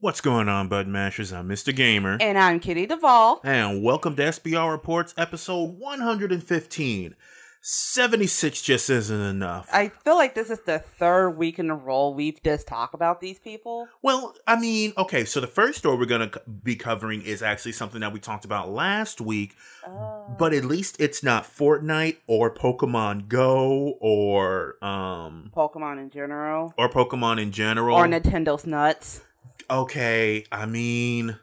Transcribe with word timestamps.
What's 0.00 0.20
going 0.20 0.48
on, 0.48 0.68
Bud 0.68 0.86
Mashers? 0.86 1.36
I'm 1.36 1.48
Mr. 1.48 1.74
Gamer. 1.74 2.18
And 2.20 2.38
I'm 2.38 2.60
Kitty 2.60 2.86
Duvall. 2.86 3.40
And 3.42 3.82
welcome 3.82 4.14
to 4.16 4.22
SBR 4.22 4.70
Reports, 4.70 5.12
episode 5.18 5.76
115. 5.78 7.16
76 7.60 8.62
just 8.62 8.88
isn't 8.88 9.20
enough. 9.20 9.68
I 9.72 9.88
feel 9.88 10.14
like 10.14 10.36
this 10.36 10.48
is 10.50 10.60
the 10.60 10.78
third 10.78 11.30
week 11.30 11.58
in 11.58 11.68
a 11.68 11.74
row 11.74 12.10
we've 12.10 12.40
just 12.44 12.68
talked 12.68 12.94
about 12.94 13.20
these 13.20 13.40
people. 13.40 13.88
Well, 14.00 14.34
I 14.46 14.58
mean, 14.58 14.92
okay, 14.96 15.24
so 15.24 15.40
the 15.40 15.48
first 15.48 15.78
story 15.78 15.98
we're 15.98 16.04
going 16.06 16.30
to 16.30 16.40
be 16.62 16.76
covering 16.76 17.22
is 17.22 17.42
actually 17.42 17.72
something 17.72 18.00
that 18.00 18.12
we 18.12 18.20
talked 18.20 18.44
about 18.44 18.70
last 18.70 19.20
week, 19.20 19.56
Uh, 19.84 20.28
but 20.38 20.54
at 20.54 20.64
least 20.64 21.00
it's 21.00 21.24
not 21.24 21.42
Fortnite 21.42 22.18
or 22.28 22.54
Pokemon 22.54 23.26
Go 23.28 23.96
or 24.00 24.76
um 24.84 25.50
Pokemon 25.54 25.98
in 26.00 26.10
general. 26.10 26.72
or 26.78 26.88
Pokemon 26.88 27.42
in 27.42 27.50
general. 27.50 27.96
Or 27.96 28.06
Nintendo's 28.06 28.64
nuts. 28.64 29.22
Okay, 29.70 30.44
I 30.52 30.66
mean, 30.66 31.38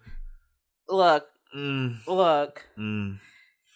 Look, 0.88 1.26
mm, 1.56 1.98
look. 2.08 2.66
mm. 2.78 3.20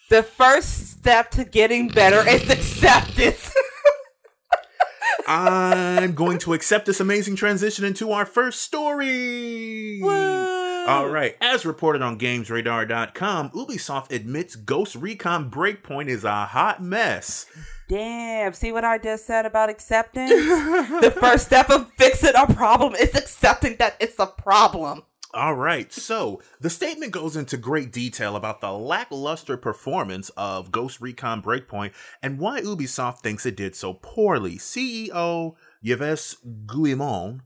The 0.09 0.23
first 0.23 0.91
step 0.91 1.31
to 1.31 1.45
getting 1.45 1.87
better 1.87 2.27
is 2.27 2.49
acceptance. 2.49 3.53
I'm 5.27 6.13
going 6.15 6.39
to 6.39 6.53
accept 6.53 6.87
this 6.87 6.99
amazing 6.99 7.35
transition 7.35 7.85
into 7.85 8.11
our 8.11 8.25
first 8.25 8.61
story. 8.61 9.99
Woo! 10.01 10.58
All 10.87 11.09
right. 11.09 11.35
As 11.41 11.65
reported 11.65 12.01
on 12.01 12.19
GamesRadar.com, 12.19 13.49
Ubisoft 13.51 14.11
admits 14.11 14.55
Ghost 14.55 14.95
Recon 14.95 15.49
Breakpoint 15.49 16.07
is 16.07 16.23
a 16.23 16.45
hot 16.45 16.81
mess. 16.81 17.45
Damn, 17.87 18.53
see 18.53 18.71
what 18.71 18.85
I 18.85 18.99
just 18.99 19.25
said 19.25 19.45
about 19.45 19.69
acceptance? 19.69 20.29
the 21.01 21.15
first 21.19 21.45
step 21.47 21.69
of 21.69 21.91
fixing 21.97 22.33
a 22.35 22.45
problem 22.53 22.95
is 22.95 23.15
accepting 23.15 23.77
that 23.77 23.95
it's 23.99 24.19
a 24.19 24.27
problem. 24.27 25.03
All 25.33 25.53
right. 25.53 25.93
So 25.93 26.41
the 26.59 26.71
statement 26.71 27.11
goes 27.11 27.35
into 27.35 27.55
great 27.55 27.91
detail 27.91 28.35
about 28.35 28.61
the 28.61 28.71
lackluster 28.71 29.57
performance 29.57 30.29
of 30.37 30.71
Ghost 30.71 30.99
Recon 31.01 31.41
Breakpoint 31.41 31.91
and 32.23 32.39
why 32.39 32.61
Ubisoft 32.61 33.19
thinks 33.19 33.45
it 33.45 33.55
did 33.55 33.75
so 33.75 33.93
poorly. 33.93 34.55
CEO 34.55 35.55
Yves 35.83 36.37
Guillemot 36.65 37.41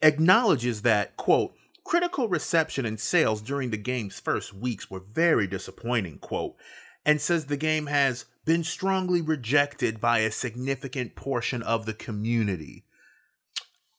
acknowledges 0.00 0.82
that, 0.82 1.16
quote, 1.16 1.54
critical 1.86 2.28
reception 2.28 2.84
and 2.84 2.98
sales 2.98 3.40
during 3.40 3.70
the 3.70 3.76
game's 3.76 4.18
first 4.18 4.52
weeks 4.52 4.90
were 4.90 4.98
very 5.00 5.46
disappointing, 5.46 6.18
quote, 6.18 6.56
and 7.04 7.20
says 7.20 7.46
the 7.46 7.56
game 7.56 7.86
has 7.86 8.24
been 8.44 8.64
strongly 8.64 9.22
rejected 9.22 10.00
by 10.00 10.18
a 10.18 10.32
significant 10.32 11.14
portion 11.14 11.62
of 11.62 11.86
the 11.86 11.94
community. 11.94 12.84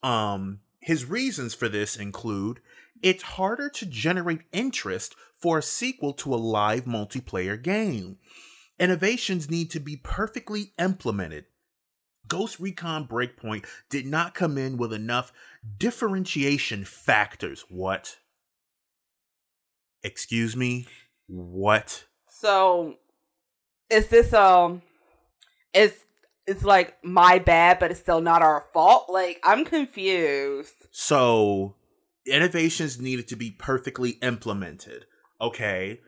Um, 0.03 0.59
his 0.81 1.05
reasons 1.05 1.53
for 1.53 1.69
this 1.69 1.95
include 1.95 2.59
it's 3.01 3.23
harder 3.23 3.69
to 3.69 3.85
generate 3.85 4.41
interest 4.51 5.15
for 5.33 5.59
a 5.59 5.63
sequel 5.63 6.11
to 6.11 6.33
a 6.33 6.35
live 6.35 6.83
multiplayer 6.83 7.61
game. 7.61 8.17
Innovations 8.77 9.49
need 9.49 9.71
to 9.71 9.79
be 9.79 9.95
perfectly 9.95 10.73
implemented. 10.77 11.45
Ghost 12.27 12.59
Recon 12.59 13.07
Breakpoint 13.07 13.65
did 13.89 14.05
not 14.05 14.33
come 14.33 14.57
in 14.57 14.77
with 14.77 14.93
enough 14.93 15.31
differentiation 15.77 16.85
factors. 16.85 17.65
What? 17.69 18.17
Excuse 20.03 20.55
me? 20.55 20.87
What? 21.27 22.05
So, 22.29 22.95
is 23.89 24.07
this 24.07 24.33
um, 24.33 24.81
is 25.73 26.05
it's 26.45 26.63
like 26.63 26.95
my 27.03 27.39
bad, 27.39 27.79
but 27.79 27.91
it's 27.91 27.99
still 27.99 28.21
not 28.21 28.41
our 28.41 28.65
fault? 28.73 29.07
Like 29.09 29.39
I'm 29.43 29.65
confused. 29.65 30.87
So, 30.91 31.75
innovations 32.25 32.99
needed 32.99 33.27
to 33.29 33.35
be 33.35 33.51
perfectly 33.51 34.11
implemented. 34.21 35.05
Okay. 35.41 36.01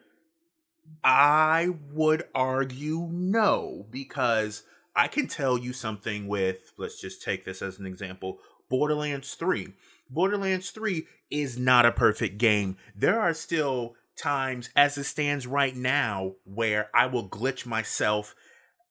I 1.04 1.70
would 1.92 2.24
argue 2.34 3.08
no, 3.12 3.86
because 3.92 4.64
I 5.00 5.08
can 5.08 5.28
tell 5.28 5.58
you 5.58 5.72
something 5.72 6.28
with, 6.28 6.74
let's 6.78 7.00
just 7.00 7.22
take 7.22 7.46
this 7.46 7.62
as 7.62 7.80
an 7.80 7.86
example 7.86 8.40
Borderlands 8.70 9.34
3. 9.36 9.70
Borderlands 10.10 10.72
3 10.72 11.08
is 11.32 11.58
not 11.58 11.86
a 11.86 11.92
perfect 11.94 12.38
game. 12.38 12.76
There 12.94 13.20
are 13.20 13.34
still 13.34 13.96
times, 14.18 14.70
as 14.76 14.98
it 14.98 15.06
stands 15.06 15.48
right 15.48 15.74
now, 15.74 16.34
where 16.44 16.90
I 16.94 17.06
will 17.06 17.30
glitch 17.30 17.66
myself 17.66 18.36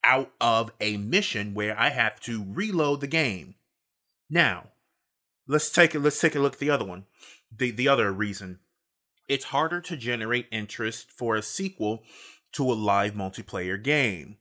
out 0.02 0.32
of 0.40 0.72
a 0.80 0.96
mission 0.96 1.52
where 1.52 1.78
I 1.78 1.90
have 1.90 2.20
to 2.20 2.42
reload 2.48 3.02
the 3.02 3.06
game. 3.06 3.56
Now, 4.30 4.68
let's 5.46 5.70
take 5.70 5.94
it 5.94 6.00
let's 6.00 6.20
take 6.20 6.34
a 6.34 6.40
look 6.40 6.54
at 6.54 6.58
the 6.58 6.70
other 6.70 6.84
one 6.84 7.06
the 7.54 7.70
the 7.70 7.88
other 7.88 8.12
reason 8.12 8.60
it's 9.26 9.46
harder 9.46 9.80
to 9.80 9.96
generate 9.96 10.46
interest 10.52 11.10
for 11.10 11.34
a 11.34 11.42
sequel 11.42 12.02
to 12.52 12.70
a 12.70 12.74
live 12.74 13.14
multiplayer 13.14 13.82
game 13.82 14.36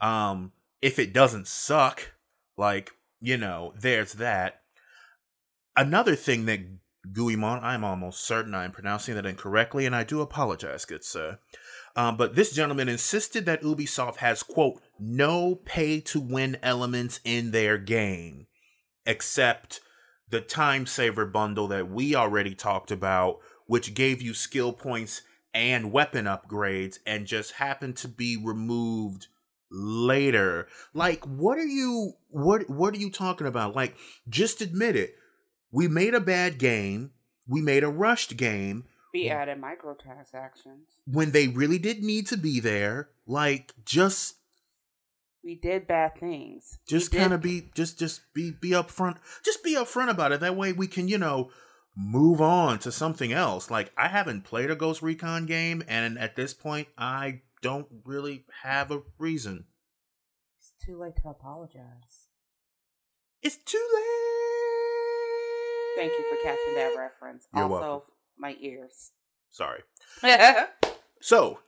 um 0.00 0.52
if 0.82 0.98
it 0.98 1.12
doesn't 1.12 1.46
suck 1.46 2.12
like 2.56 2.92
you 3.20 3.36
know 3.36 3.72
there's 3.78 4.14
that 4.14 4.62
another 5.76 6.14
thing 6.14 6.44
that 6.46 6.60
Guillemot, 7.12 7.62
I'm 7.62 7.84
almost 7.84 8.24
certain 8.24 8.54
I'm 8.54 8.72
pronouncing 8.72 9.14
that 9.14 9.26
incorrectly, 9.26 9.86
and 9.86 9.94
I 9.94 10.04
do 10.04 10.20
apologize, 10.20 10.84
good 10.84 11.04
sir. 11.04 11.38
Um, 11.96 12.16
but 12.16 12.34
this 12.34 12.52
gentleman 12.52 12.88
insisted 12.88 13.46
that 13.46 13.62
Ubisoft 13.62 14.16
has, 14.16 14.42
quote, 14.42 14.80
no 14.98 15.54
pay 15.54 16.00
to 16.00 16.20
win 16.20 16.58
elements 16.62 17.20
in 17.24 17.50
their 17.50 17.78
game, 17.78 18.46
except 19.06 19.80
the 20.28 20.40
time 20.40 20.86
saver 20.86 21.24
bundle 21.24 21.68
that 21.68 21.90
we 21.90 22.14
already 22.14 22.54
talked 22.54 22.90
about, 22.90 23.38
which 23.66 23.94
gave 23.94 24.20
you 24.20 24.34
skill 24.34 24.72
points 24.72 25.22
and 25.54 25.90
weapon 25.90 26.26
upgrades 26.26 26.98
and 27.06 27.26
just 27.26 27.52
happened 27.52 27.96
to 27.96 28.08
be 28.08 28.36
removed 28.36 29.28
later. 29.70 30.68
Like 30.94 31.24
what 31.24 31.58
are 31.58 31.66
you 31.66 32.14
what 32.30 32.68
what 32.68 32.94
are 32.94 32.98
you 32.98 33.10
talking 33.10 33.46
about? 33.46 33.74
Like 33.76 33.96
just 34.28 34.60
admit 34.60 34.96
it. 34.96 35.14
We 35.70 35.88
made 35.88 36.14
a 36.14 36.20
bad 36.20 36.58
game. 36.58 37.10
We 37.46 37.60
made 37.60 37.84
a 37.84 37.88
rushed 37.88 38.36
game 38.36 38.84
We 39.12 39.28
added 39.30 39.58
microtransactions. 39.60 40.84
when 41.06 41.30
they 41.32 41.48
really 41.48 41.78
didn't 41.78 42.06
need 42.06 42.26
to 42.28 42.36
be 42.36 42.60
there. 42.60 43.08
Like 43.26 43.72
just 43.84 44.36
We 45.44 45.54
did 45.54 45.86
bad 45.86 46.18
things. 46.18 46.78
Just 46.88 47.12
kind 47.12 47.32
of 47.32 47.40
be 47.42 47.70
just 47.74 47.98
just 47.98 48.22
be 48.34 48.50
be 48.50 48.70
upfront 48.70 49.16
just 49.44 49.62
be 49.64 49.74
upfront 49.74 50.10
about 50.10 50.32
it 50.32 50.40
that 50.40 50.56
way 50.56 50.72
we 50.72 50.86
can 50.86 51.08
you 51.08 51.18
know 51.18 51.50
move 51.96 52.40
on 52.40 52.78
to 52.78 52.92
something 52.92 53.32
else 53.32 53.72
like 53.72 53.90
i 53.98 54.06
haven't 54.06 54.44
played 54.44 54.70
a 54.70 54.76
ghost 54.76 55.02
recon 55.02 55.46
game 55.46 55.82
and 55.88 56.16
at 56.16 56.36
this 56.36 56.54
point 56.54 56.86
i 56.96 57.40
don't 57.62 57.86
really 58.04 58.44
have 58.62 58.90
a 58.90 59.02
reason 59.18 59.64
It's 60.58 60.72
too 60.84 60.98
late 61.00 61.16
to 61.22 61.28
apologize. 61.28 62.28
it's 63.42 63.56
too 63.56 63.86
late 63.94 64.04
Thank 65.96 66.12
you 66.12 66.24
for 66.30 66.36
catching 66.44 66.74
that 66.76 66.94
reference. 66.96 67.48
You're 67.52 67.64
also, 67.64 67.80
welcome. 67.80 68.08
my 68.38 68.56
ears. 68.60 69.10
sorry 69.50 69.80
so 71.20 71.58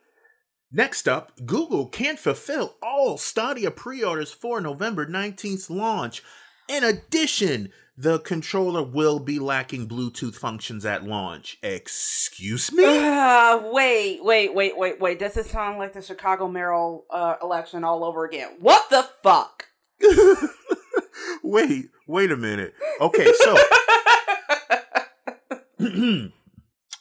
next 0.70 1.08
up 1.08 1.32
google 1.46 1.86
can't 1.88 2.18
fulfill 2.18 2.76
all 2.82 3.18
stadia 3.18 3.70
pre-orders 3.70 4.32
for 4.32 4.60
november 4.60 5.06
19th 5.06 5.68
launch 5.70 6.22
in 6.68 6.84
addition 6.84 7.70
the 8.00 8.18
controller 8.20 8.82
will 8.82 9.18
be 9.18 9.38
lacking 9.38 9.86
bluetooth 9.86 10.34
functions 10.34 10.86
at 10.86 11.04
launch 11.04 11.58
excuse 11.62 12.72
me 12.72 12.84
Uh, 12.84 13.60
wait, 13.72 14.24
wait, 14.24 14.54
wait, 14.54 14.76
wait, 14.78 15.00
wait. 15.00 15.18
Does 15.18 15.36
it 15.36 15.46
sound 15.46 15.78
like 15.78 15.92
the 15.92 16.00
Chicago 16.00 16.48
mayoral 16.48 17.04
uh, 17.10 17.34
election 17.42 17.84
all 17.84 18.04
over 18.04 18.24
again? 18.24 18.56
What 18.60 18.88
the 18.88 19.06
fuck? 19.22 19.66
wait, 21.42 21.90
wait 22.06 22.30
a 22.30 22.36
minute. 22.36 22.74
Okay, 23.00 23.30
so 23.32 23.56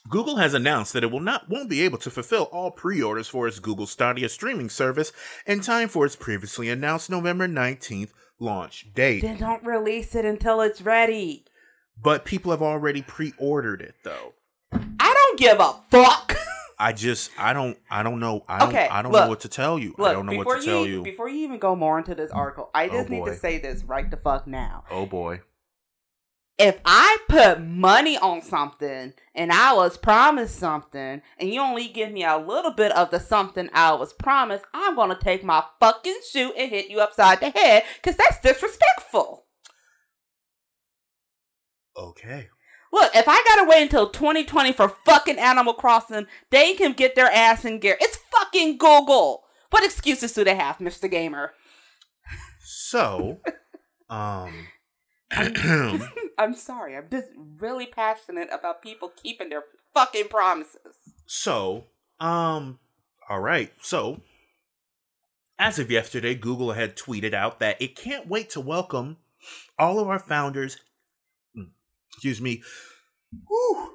Google 0.10 0.38
has 0.38 0.54
announced 0.54 0.94
that 0.94 1.04
it 1.04 1.12
will 1.12 1.20
not 1.20 1.50
won't 1.50 1.70
be 1.70 1.82
able 1.82 2.00
to 2.00 2.10
fulfill 2.10 2.44
all 2.52 2.72
pre-orders 2.72 3.28
for 3.28 3.48
its 3.48 3.60
Google 3.60 3.86
Stadia 3.86 4.28
streaming 4.28 4.70
service 4.70 5.14
in 5.46 5.62
time 5.62 5.88
for 5.88 6.06
its 6.06 6.16
previously 6.16 6.70
announced 6.70 7.10
November 7.10 7.48
19th 7.48 8.12
launch 8.40 8.88
date. 8.94 9.22
then 9.22 9.38
don't 9.38 9.64
release 9.64 10.16
it 10.16 10.26
until 10.26 10.62
it's 10.62 10.82
ready. 10.82 11.46
But 12.02 12.24
people 12.26 12.52
have 12.52 12.62
already 12.62 13.02
pre-ordered 13.02 13.82
it 13.82 13.96
though. 14.04 14.34
I 14.72 15.14
don't 15.14 15.40
give 15.40 15.60
a 15.60 15.76
fuck. 15.90 16.36
I 16.82 16.94
just 16.94 17.32
I 17.38 17.52
don't 17.52 17.78
I 17.92 18.04
don't 18.04 18.22
know 18.22 18.46
I 18.48 18.60
don't 18.60 18.70
Okay, 18.70 18.88
I 18.88 19.02
don't 19.02 19.12
look. 19.12 19.24
know 19.24 19.30
what 19.30 19.42
to 19.42 19.50
tell 19.50 19.78
you. 19.78 19.94
I 20.00 20.14
don't 20.14 20.26
know 20.26 20.38
what 20.38 20.60
to 20.62 20.66
tell 20.66 20.86
you, 20.86 20.98
you. 20.98 21.04
before 21.04 21.28
you 21.28 21.40
even 21.44 21.60
go 21.60 21.76
more 21.76 21.98
into 21.98 22.16
this 22.16 22.32
article, 22.32 22.70
I 22.74 22.88
Oh, 22.88 22.92
just 22.92 23.10
need 23.10 23.26
to 23.26 23.36
say 23.36 23.58
this 23.58 23.84
right 23.84 24.10
the 24.10 24.16
fuck 24.16 24.48
now. 24.48 24.86
Oh 24.90 25.06
boy. 25.06 25.42
If 26.60 26.82
I 26.84 27.18
put 27.30 27.62
money 27.62 28.18
on 28.18 28.42
something 28.42 29.14
and 29.34 29.50
I 29.50 29.74
was 29.74 29.96
promised 29.96 30.58
something 30.58 31.22
and 31.38 31.50
you 31.50 31.62
only 31.62 31.88
give 31.88 32.12
me 32.12 32.26
a 32.26 32.38
little 32.38 32.72
bit 32.72 32.92
of 32.92 33.12
the 33.12 33.20
something 33.22 33.70
I 33.74 33.94
was 33.94 34.12
promised, 34.12 34.66
I'm 34.74 34.98
gonna 34.98 35.18
take 35.18 35.42
my 35.42 35.64
fucking 35.80 36.20
shoe 36.30 36.52
and 36.58 36.70
hit 36.70 36.90
you 36.90 37.00
upside 37.00 37.40
the 37.40 37.52
head 37.52 37.84
because 37.96 38.18
that's 38.18 38.42
disrespectful. 38.42 39.46
Okay. 41.96 42.50
Look, 42.92 43.16
if 43.16 43.26
I 43.30 43.42
gotta 43.48 43.70
wait 43.70 43.84
until 43.84 44.10
2020 44.10 44.74
for 44.74 44.90
fucking 45.06 45.40
Animal 45.40 45.76
Crossing, 45.76 46.28
they 46.50 46.74
can 46.74 46.92
get 46.92 47.16
their 47.16 47.32
ass 47.32 47.64
in 47.64 47.80
gear. 47.80 47.98
It's 48.02 48.20
fucking 48.32 48.78
Google. 48.78 49.44
What 49.70 49.86
excuses 49.86 50.34
do 50.34 50.44
they 50.44 50.56
have, 50.56 50.80
Mr. 50.80 51.10
Gamer? 51.10 51.54
So, 52.62 53.40
um, 54.10 54.52
I'm 56.38 56.54
sorry. 56.56 56.96
I'm 56.96 57.08
just 57.12 57.28
really 57.60 57.86
passionate 57.86 58.50
about 58.52 58.82
people 58.82 59.12
keeping 59.16 59.50
their 59.50 59.64
fucking 59.94 60.28
promises. 60.30 60.96
so, 61.26 61.86
um, 62.20 62.80
all 63.30 63.40
right. 63.40 63.72
So, 63.82 64.22
as 65.58 65.78
of 65.80 65.92
yesterday, 65.92 66.36
Google 66.36 66.72
had 66.74 66.96
tweeted 66.96 67.34
out 67.34 67.60
that 67.60 67.82
it 67.82 67.96
can't 67.96 68.28
wait 68.28 68.50
to 68.52 68.60
welcome 68.62 69.18
all 69.78 70.00
of 70.00 70.08
our 70.08 70.20
founders. 70.20 70.78
mm, 71.58 71.70
Excuse 72.14 72.42
me. 72.42 72.64
Whew, 73.48 73.94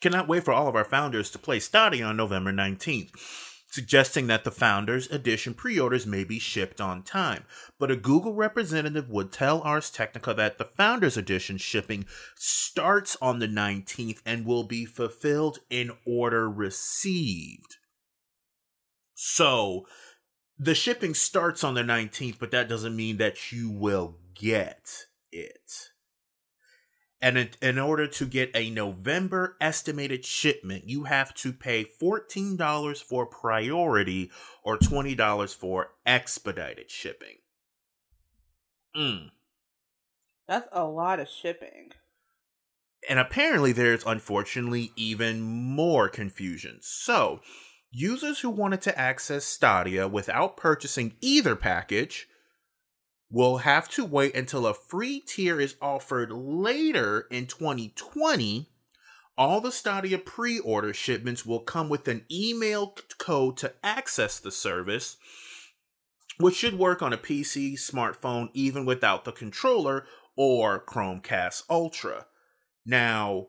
cannot 0.00 0.26
wait 0.28 0.42
for 0.44 0.52
all 0.52 0.66
of 0.66 0.74
our 0.74 0.84
founders 0.84 1.30
to 1.30 1.38
play 1.38 1.60
Stadia 1.60 2.04
on 2.04 2.16
November 2.16 2.52
19th, 2.52 3.10
suggesting 3.70 4.26
that 4.26 4.44
the 4.44 4.50
Founders 4.50 5.06
Edition 5.10 5.54
pre 5.54 5.78
orders 5.78 6.06
may 6.06 6.24
be 6.24 6.38
shipped 6.38 6.80
on 6.80 7.02
time. 7.02 7.44
But 7.78 7.90
a 7.90 7.96
Google 7.96 8.34
representative 8.34 9.08
would 9.08 9.32
tell 9.32 9.62
Ars 9.62 9.90
Technica 9.90 10.34
that 10.34 10.58
the 10.58 10.64
Founders 10.64 11.16
Edition 11.16 11.56
shipping 11.56 12.04
starts 12.34 13.16
on 13.22 13.38
the 13.38 13.48
19th 13.48 14.20
and 14.26 14.44
will 14.44 14.64
be 14.64 14.84
fulfilled 14.84 15.60
in 15.70 15.92
order 16.04 16.50
received. 16.50 17.76
So, 19.14 19.86
the 20.58 20.74
shipping 20.74 21.14
starts 21.14 21.64
on 21.64 21.74
the 21.74 21.82
19th, 21.82 22.38
but 22.38 22.50
that 22.50 22.68
doesn't 22.68 22.96
mean 22.96 23.16
that 23.18 23.52
you 23.52 23.70
will 23.70 24.16
get 24.34 25.06
it. 25.32 25.89
And 27.22 27.36
in, 27.36 27.50
in 27.60 27.78
order 27.78 28.06
to 28.06 28.26
get 28.26 28.50
a 28.54 28.70
November 28.70 29.56
estimated 29.60 30.24
shipment, 30.24 30.88
you 30.88 31.04
have 31.04 31.34
to 31.34 31.52
pay 31.52 31.84
$14 31.84 33.02
for 33.02 33.26
priority 33.26 34.30
or 34.64 34.78
$20 34.78 35.54
for 35.54 35.92
expedited 36.06 36.90
shipping. 36.90 37.36
Mm. 38.96 39.30
That's 40.48 40.68
a 40.72 40.84
lot 40.84 41.20
of 41.20 41.28
shipping. 41.28 41.90
And 43.08 43.18
apparently, 43.18 43.72
there's 43.72 44.04
unfortunately 44.04 44.92
even 44.96 45.40
more 45.40 46.08
confusion. 46.08 46.78
So, 46.80 47.40
users 47.90 48.40
who 48.40 48.50
wanted 48.50 48.82
to 48.82 48.98
access 48.98 49.44
Stadia 49.44 50.08
without 50.08 50.56
purchasing 50.56 51.14
either 51.20 51.56
package 51.56 52.28
will 53.30 53.58
have 53.58 53.88
to 53.88 54.04
wait 54.04 54.34
until 54.34 54.66
a 54.66 54.74
free 54.74 55.20
tier 55.20 55.60
is 55.60 55.76
offered 55.80 56.32
later 56.32 57.26
in 57.30 57.46
2020. 57.46 58.68
All 59.38 59.60
the 59.60 59.72
Stadia 59.72 60.18
pre 60.18 60.58
order 60.58 60.92
shipments 60.92 61.46
will 61.46 61.60
come 61.60 61.88
with 61.88 62.08
an 62.08 62.24
email 62.30 62.94
code 63.18 63.56
to 63.58 63.72
access 63.82 64.38
the 64.38 64.50
service, 64.50 65.16
which 66.38 66.56
should 66.56 66.78
work 66.78 67.00
on 67.00 67.12
a 67.12 67.18
PC, 67.18 67.74
smartphone, 67.74 68.50
even 68.52 68.84
without 68.84 69.24
the 69.24 69.32
controller 69.32 70.04
or 70.36 70.84
Chromecast 70.84 71.62
Ultra. 71.70 72.26
Now, 72.84 73.48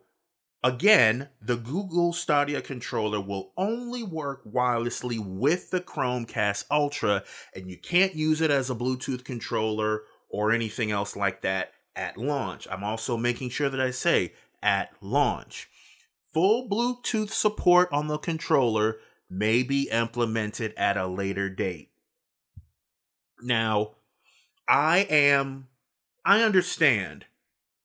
again, 0.64 1.30
the 1.42 1.58
Google 1.58 2.14
Stadia 2.14 2.62
controller 2.62 3.20
will 3.20 3.52
only 3.58 4.04
work 4.04 4.44
wirelessly 4.46 5.20
with 5.20 5.72
the 5.72 5.82
Chromecast 5.82 6.66
Ultra, 6.70 7.24
and 7.56 7.70
you 7.70 7.78
can't 7.78 8.16
use 8.16 8.42
it 8.42 8.52
as 8.52 8.70
a 8.70 8.76
Bluetooth 8.76 9.24
controller 9.24 10.04
or 10.30 10.52
anything 10.52 10.92
else 10.92 11.16
like 11.16 11.42
that 11.42 11.74
at 11.96 12.18
launch. 12.18 12.68
I'm 12.70 12.84
also 12.84 13.18
making 13.18 13.50
sure 13.50 13.70
that 13.70 13.82
I 13.82 13.92
say 13.92 14.34
at 14.62 14.92
launch. 15.02 15.70
Full 16.34 16.70
Bluetooth 16.70 17.32
support 17.32 17.90
on 17.92 18.08
the 18.08 18.18
controller 18.18 18.98
may 19.30 19.64
be 19.64 19.90
implemented 19.90 20.74
at 20.78 20.98
a 20.98 21.08
later 21.08 21.50
date. 21.50 21.90
Now, 23.42 23.96
I 24.68 25.00
am, 25.10 25.68
I 26.24 26.44
understand 26.44 27.26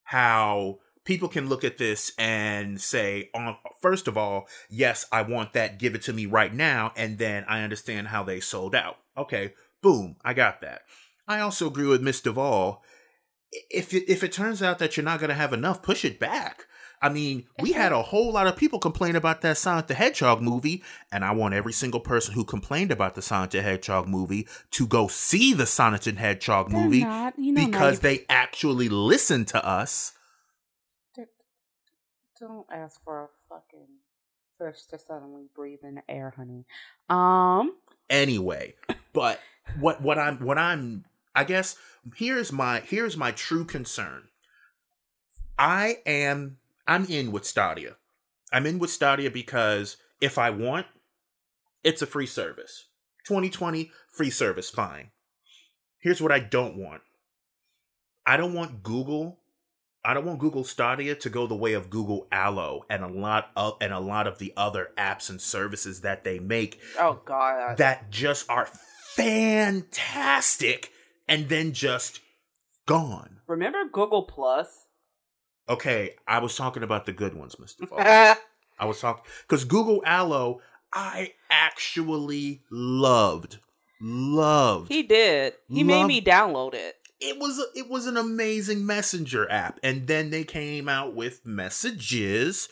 how 0.05 0.79
people 1.07 1.29
can 1.29 1.49
look 1.49 1.65
at 1.65 1.79
this 1.79 2.13
and 2.19 2.79
say, 2.79 3.31
on 3.35 3.57
first 3.81 4.07
of 4.07 4.19
all, 4.19 4.47
yes, 4.69 5.07
I 5.11 5.23
want 5.23 5.55
that, 5.55 5.79
give 5.79 5.95
it 5.95 6.03
to 6.03 6.13
me 6.13 6.27
right 6.27 6.53
now, 6.53 6.93
and 6.97 7.17
then 7.17 7.47
I 7.49 7.63
understand 7.63 8.09
how 8.09 8.23
they 8.23 8.41
sold 8.41 8.75
out. 8.75 8.99
Okay, 9.17 9.55
boom, 9.83 10.17
I 10.23 10.35
got 10.35 10.61
that. 10.61 10.83
I 11.27 11.41
also 11.41 11.67
agree 11.67 11.87
with 11.87 12.03
Miss 12.03 12.21
Duvall. 12.21 12.83
If 13.71 13.95
it, 13.95 14.05
if 14.11 14.23
it 14.23 14.33
turns 14.33 14.63
out 14.63 14.79
that 14.81 14.97
you're 14.97 15.05
not 15.05 15.21
going 15.21 15.31
to 15.31 15.35
have 15.35 15.53
enough, 15.53 15.83
push 15.83 16.05
it 16.05 16.21
back. 16.21 16.67
I 17.01 17.11
mean, 17.11 17.45
we 17.61 17.73
had 17.73 17.93
a 17.93 18.03
whole 18.03 18.33
lot 18.33 18.47
of 18.47 18.57
people 18.57 18.79
complain 18.79 19.17
about 19.17 19.43
that 19.43 19.59
Sonic 19.59 19.87
the 19.87 19.95
Hedgehog 19.95 20.41
movie, 20.41 20.83
and 21.13 21.25
I 21.25 21.33
want 21.33 21.55
every 21.55 21.73
single 21.73 22.01
person 22.01 22.35
who 22.35 22.45
complained 22.45 22.91
about 22.91 23.15
the 23.15 23.23
Sonic 23.23 23.51
the 23.51 23.63
Hedgehog 23.63 24.09
movie 24.09 24.49
to 24.73 24.87
go 24.87 25.07
see 25.07 25.53
the 25.53 25.67
Sonic 25.67 26.03
the 26.03 26.13
Hedgehog 26.13 26.71
They're 26.71 26.81
movie 26.81 27.05
not, 27.05 27.39
you 27.39 27.53
know, 27.53 27.67
because 27.67 27.97
not- 27.97 28.03
they 28.03 28.25
actually 28.29 28.89
listened 28.89 29.49
to 29.49 29.65
us. 29.65 30.13
Don't 32.39 32.67
ask 32.71 33.03
for 33.05 33.25
a 33.25 33.29
fucking 33.49 33.87
fish 34.59 34.85
to 34.91 34.99
suddenly 34.99 35.45
breathe 35.55 35.81
in 35.83 36.01
air, 36.09 36.35
honey. 36.37 36.65
Um, 37.09 37.77
anyway 38.11 38.75
but 39.13 39.41
what 39.81 40.01
what 40.01 40.19
i'm 40.19 40.39
what 40.39 40.59
i'm 40.59 41.05
i 41.35 41.45
guess 41.45 41.77
here's 42.17 42.53
my 42.53 42.81
here's 42.81 43.17
my 43.17 43.33
true 43.33 43.65
concern. 43.65 44.29
I 45.59 45.99
am 46.05 46.59
i'm 46.87 47.07
in 47.07 47.33
with 47.33 47.45
stadia. 47.45 47.97
I'm 48.53 48.67
in 48.67 48.79
with 48.79 48.91
stadia 48.91 49.31
because 49.31 49.97
if 50.21 50.39
i 50.39 50.51
want 50.51 50.87
it's 51.83 52.03
a 52.03 52.07
free 52.07 52.27
service. 52.27 52.87
2020 53.25 53.91
free 54.09 54.31
service 54.31 54.71
fine. 54.71 55.11
Here's 55.99 56.23
what 56.23 56.33
i 56.33 56.39
don't 56.39 56.77
want. 56.77 57.03
I 58.25 58.37
don't 58.37 58.55
want 58.55 58.83
google 58.83 59.39
I 60.07 60.15
don't 60.15 60.25
want 60.25 60.39
Google 60.39 60.63
Stadia 60.63 61.17
to 61.17 61.29
go 61.29 61.49
the 61.49 61.57
way 61.57 61.73
of 61.73 61.91
Google 61.91 62.29
Allo 62.31 62.85
and 62.89 63.03
a 63.03 63.09
lot 63.09 63.51
of 63.57 63.77
and 63.81 63.93
a 63.93 63.99
lot 63.99 64.29
of 64.29 64.39
the 64.39 64.53
other 64.57 64.91
apps 64.97 65.29
and 65.29 65.41
services 65.41 66.03
that 66.03 66.23
they 66.23 66.39
make 66.39 66.81
oh 66.97 67.21
god, 67.25 67.79
that 67.79 68.09
just 68.09 68.49
are 68.49 68.69
fantastic 69.17 70.93
and 71.27 71.49
then 71.49 71.73
just 71.73 72.21
gone. 72.87 73.41
remember 73.49 73.85
Google 73.91 74.23
Plus? 74.23 74.87
Okay, 75.69 76.15
I 76.29 76.39
was 76.39 76.57
talking 76.57 76.85
about 76.85 77.07
the 77.07 77.13
good 77.13 77.35
ones, 77.35 77.57
Mr. 77.57 77.89
I 78.79 78.85
was 78.85 79.01
talking 79.01 79.25
because 79.43 79.65
Google 79.65 80.05
Allo, 80.07 80.61
I 80.93 81.33
actually 81.51 82.63
loved, 82.71 83.59
loved. 84.01 84.93
he 84.93 85.03
did. 85.03 85.55
He 85.69 85.83
made 85.83 86.05
me 86.05 86.23
download 86.23 86.75
it. 86.75 86.95
It 87.21 87.39
was 87.39 87.61
it 87.75 87.89
was 87.89 88.07
an 88.07 88.17
amazing 88.17 88.85
messenger 88.85 89.51
app, 89.51 89.79
and 89.83 90.07
then 90.07 90.31
they 90.31 90.45
came 90.45 90.89
out 90.89 91.15
with 91.15 91.47
messages, 91.47 92.69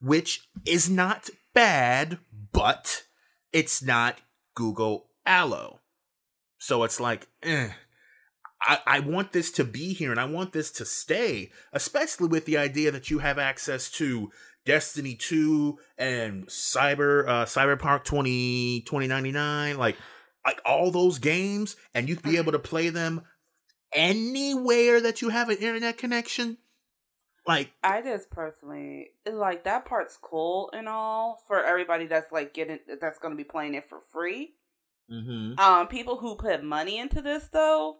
which 0.00 0.48
is 0.66 0.88
not 0.88 1.28
bad, 1.54 2.18
but 2.52 3.04
it's 3.52 3.82
not 3.82 4.20
Google 4.54 5.06
Allo. 5.26 5.80
So 6.58 6.84
it's 6.84 7.00
like, 7.00 7.28
eh. 7.42 7.70
I, 8.62 8.78
I 8.86 9.00
want 9.00 9.32
this 9.32 9.50
to 9.52 9.64
be 9.64 9.94
here 9.94 10.10
and 10.10 10.20
I 10.20 10.26
want 10.26 10.52
this 10.52 10.70
to 10.72 10.84
stay, 10.84 11.50
especially 11.72 12.28
with 12.28 12.44
the 12.44 12.58
idea 12.58 12.90
that 12.90 13.08
you 13.08 13.20
have 13.20 13.38
access 13.38 13.90
to 13.92 14.30
Destiny 14.66 15.14
2 15.14 15.78
and 15.96 16.46
Cyber 16.46 17.26
uh 17.26 17.44
Cyberpunk 17.46 18.04
20 18.04 18.82
2099 18.82 19.78
like 19.78 19.96
like 20.44 20.60
all 20.66 20.90
those 20.90 21.18
games 21.18 21.76
and 21.94 22.08
you'd 22.08 22.22
be 22.22 22.36
able 22.36 22.52
to 22.52 22.58
play 22.58 22.90
them 22.90 23.22
anywhere 23.92 25.00
that 25.00 25.22
you 25.22 25.28
have 25.30 25.48
an 25.48 25.56
internet 25.58 25.98
connection. 25.98 26.58
Like 27.46 27.72
I 27.82 28.02
just 28.02 28.30
personally 28.30 29.10
like 29.30 29.64
that 29.64 29.84
part's 29.86 30.16
cool 30.16 30.70
and 30.72 30.88
all 30.88 31.40
for 31.46 31.64
everybody 31.64 32.06
that's 32.06 32.30
like 32.32 32.52
getting 32.54 32.78
that's 33.00 33.18
going 33.18 33.32
to 33.32 33.36
be 33.36 33.44
playing 33.44 33.74
it 33.74 33.88
for 33.88 34.00
free. 34.12 34.54
mhm. 35.10 35.58
Um, 35.58 35.88
people 35.88 36.18
who 36.18 36.36
put 36.36 36.62
money 36.64 36.98
into 36.98 37.22
this 37.22 37.48
though, 37.48 37.98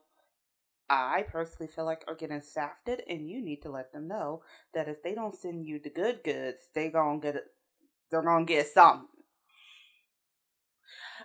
I 0.90 1.22
personally 1.22 1.68
feel 1.72 1.84
like 1.84 2.04
are 2.08 2.14
getting 2.14 2.42
shafted, 2.42 3.02
and 3.08 3.28
you 3.30 3.42
need 3.42 3.62
to 3.62 3.70
let 3.70 3.92
them 3.92 4.08
know 4.08 4.42
that 4.74 4.88
if 4.88 5.02
they 5.02 5.14
don't 5.14 5.34
send 5.36 5.66
you 5.66 5.78
the 5.80 5.90
good 5.90 6.22
goods, 6.24 6.68
they 6.74 6.90
gonna 6.90 7.20
get 7.20 7.36
it. 7.36 7.44
They're 8.10 8.22
gonna 8.22 8.44
get 8.44 8.68
something. 8.68 9.08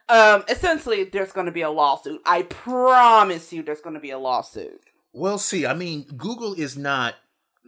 Um, 0.07 0.43
essentially, 0.47 1.03
there's 1.05 1.31
gonna 1.31 1.51
be 1.51 1.61
a 1.61 1.69
lawsuit. 1.69 2.21
I 2.25 2.43
promise 2.43 3.51
you, 3.51 3.63
there's 3.63 3.81
gonna 3.81 3.99
be 3.99 4.11
a 4.11 4.19
lawsuit. 4.19 4.81
Well, 5.13 5.37
see, 5.37 5.65
I 5.65 5.73
mean, 5.73 6.03
Google 6.17 6.53
is 6.53 6.77
not 6.77 7.15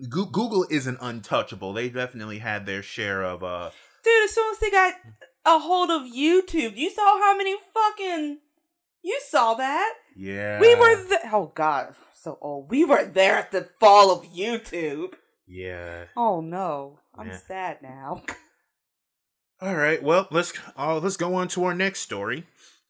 Goo- 0.09 0.29
Google 0.31 0.65
isn't 0.69 0.99
untouchable. 1.01 1.73
They 1.73 1.89
definitely 1.89 2.37
had 2.39 2.65
their 2.65 2.83
share 2.83 3.23
of 3.23 3.43
uh 3.43 3.71
Dude, 4.03 4.23
as 4.25 4.31
soon 4.31 4.51
as 4.51 4.59
they 4.59 4.69
got 4.69 4.93
a 5.45 5.59
hold 5.59 5.89
of 5.89 6.03
YouTube, 6.03 6.77
you 6.77 6.89
saw 6.91 7.19
how 7.19 7.35
many 7.35 7.55
fucking. 7.73 8.39
You 9.03 9.19
saw 9.27 9.53
that. 9.55 9.93
yeah. 10.15 10.59
We 10.59 10.75
were 10.75 10.95
there. 11.07 11.29
Oh 11.33 11.51
God, 11.55 11.95
so 12.13 12.37
old. 12.41 12.69
We 12.69 12.85
were 12.85 13.05
there 13.05 13.35
at 13.37 13.51
the 13.51 13.67
fall 13.79 14.11
of 14.11 14.25
YouTube. 14.25 15.13
Yeah. 15.47 16.05
Oh 16.15 16.41
no, 16.41 16.99
I'm 17.17 17.27
Yeah. 17.29 17.37
sad 17.37 17.77
now. 17.81 18.21
All 19.59 19.75
right. 19.75 20.01
Well, 20.03 20.27
let's 20.29 20.53
uh, 20.77 20.99
let's 20.99 21.17
go 21.17 21.33
on 21.35 21.47
to 21.49 21.63
our 21.63 21.73
next 21.73 22.01
story. 22.01 22.45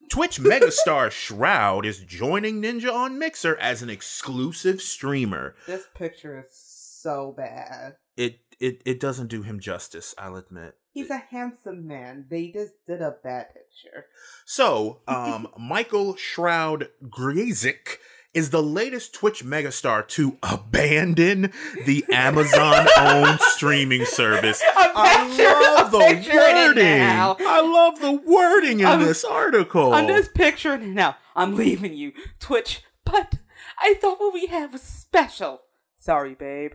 Twitch 0.10 0.40
megastar 0.40 1.12
Shroud 1.12 1.86
is 1.86 2.00
joining 2.00 2.62
Ninja 2.62 2.94
on 2.94 3.20
Mixer 3.20 3.56
as 3.58 3.82
an 3.82 3.90
exclusive 3.90 4.82
streamer. 4.82 5.56
this 5.66 5.86
picture 5.96 6.40
is 6.40 6.54
so 6.54 7.34
bad. 7.36 7.96
It 8.18 8.40
it 8.60 8.82
it 8.86 9.00
doesn't 9.00 9.28
do 9.28 9.44
him 9.44 9.60
justice, 9.60 10.14
I'll 10.18 10.36
admit. 10.36 10.76
He's 10.92 11.10
a 11.10 11.18
handsome 11.30 11.88
man. 11.88 12.26
They 12.30 12.50
just 12.50 12.74
did 12.88 13.02
a 13.02 13.16
bad 13.24 13.48
picture. 13.54 14.08
So, 14.46 15.02
um, 15.08 15.48
Michael 15.60 16.16
Shroud 16.16 16.90
Grzesiek 17.04 17.98
is 18.38 18.52
the 18.52 18.62
latest 18.62 19.14
Twitch 19.16 19.44
megastar 19.44 20.08
to 20.10 20.38
abandon 20.44 21.52
the 21.86 22.06
Amazon-owned 22.12 23.40
streaming 23.42 24.06
service. 24.06 24.62
I 24.76 25.74
love 25.76 25.92
the 25.92 25.98
wording. 25.98 27.02
I 27.02 27.62
love 27.62 28.00
the 28.00 28.12
wording 28.12 28.82
in 28.82 28.86
I'm- 28.86 29.00
this 29.04 29.26
article. 29.26 29.94
I'm 29.94 30.08
just 30.08 30.34
picturing 30.36 30.84
it 30.84 30.88
now. 30.90 31.18
I'm 31.36 31.56
leaving 31.56 31.94
you, 31.94 32.14
Twitch, 32.40 32.82
but 33.06 33.36
I 33.80 33.96
thought 33.96 34.20
what 34.20 34.34
we 34.34 34.46
had 34.48 34.72
was 34.72 34.82
special. 34.82 35.62
Sorry, 35.98 36.36
babe. 36.36 36.74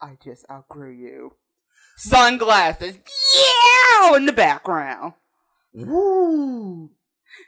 I 0.00 0.18
just 0.22 0.44
outgrew 0.50 0.92
you. 0.92 1.32
Sunglasses, 1.96 2.98
yeah, 3.36 4.16
in 4.16 4.26
the 4.26 4.32
background. 4.32 5.14
Woo. 5.72 6.90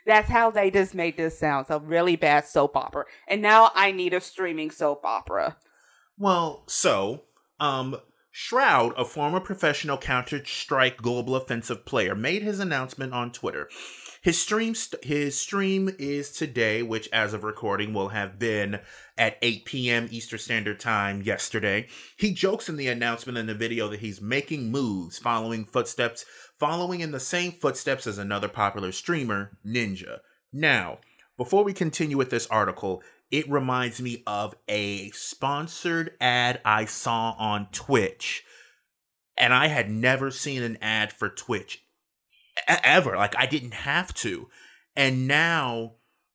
That's 0.05 0.29
how 0.29 0.51
they 0.51 0.71
just 0.71 0.95
made 0.95 1.17
this 1.17 1.37
sound. 1.37 1.67
A 1.69 1.79
really 1.79 2.15
bad 2.15 2.45
soap 2.45 2.75
opera. 2.75 3.05
And 3.27 3.41
now 3.41 3.71
I 3.75 3.91
need 3.91 4.13
a 4.13 4.21
streaming 4.21 4.71
soap 4.71 5.05
opera. 5.05 5.57
Well, 6.17 6.63
so, 6.67 7.23
um, 7.59 7.97
Shroud, 8.31 8.93
a 8.97 9.05
former 9.05 9.39
professional 9.39 9.97
Counter 9.97 10.43
Strike 10.43 10.97
Global 10.97 11.35
Offensive 11.35 11.85
player, 11.85 12.15
made 12.15 12.43
his 12.43 12.59
announcement 12.59 13.13
on 13.13 13.31
Twitter. 13.31 13.69
His 14.25 14.41
stream, 14.41 14.73
st- 14.73 15.03
his 15.03 15.39
stream 15.39 15.95
is 15.99 16.31
today, 16.31 16.81
which, 16.81 17.07
as 17.13 17.35
of 17.35 17.43
recording, 17.43 17.93
will 17.93 18.07
have 18.07 18.39
been 18.39 18.79
at 19.19 19.37
8 19.43 19.65
p.m. 19.65 20.07
Eastern 20.09 20.39
Standard 20.39 20.79
Time 20.79 21.21
yesterday. 21.21 21.87
He 22.17 22.33
jokes 22.33 22.67
in 22.67 22.75
the 22.75 22.87
announcement 22.87 23.37
in 23.37 23.45
the 23.45 23.53
video 23.53 23.87
that 23.87 23.99
he's 23.99 24.23
making 24.23 24.71
moves, 24.71 25.19
following 25.19 25.63
footsteps, 25.63 26.25
following 26.59 27.01
in 27.01 27.11
the 27.11 27.19
same 27.19 27.51
footsteps 27.51 28.07
as 28.07 28.17
another 28.17 28.47
popular 28.47 28.91
streamer, 28.91 29.59
Ninja. 29.63 30.21
Now, 30.51 31.01
before 31.37 31.63
we 31.63 31.71
continue 31.71 32.17
with 32.17 32.31
this 32.31 32.47
article, 32.47 33.03
it 33.29 33.47
reminds 33.47 34.01
me 34.01 34.23
of 34.25 34.55
a 34.67 35.11
sponsored 35.11 36.13
ad 36.19 36.61
I 36.65 36.85
saw 36.85 37.35
on 37.37 37.67
Twitch. 37.71 38.43
And 39.37 39.53
I 39.53 39.67
had 39.67 39.91
never 39.91 40.31
seen 40.31 40.63
an 40.63 40.79
ad 40.81 41.13
for 41.13 41.29
Twitch 41.29 41.84
ever. 42.67 43.15
Like, 43.15 43.35
I 43.37 43.45
didn't 43.45 43.73
have 43.73 44.13
to. 44.15 44.49
And 44.95 45.27
now 45.27 45.93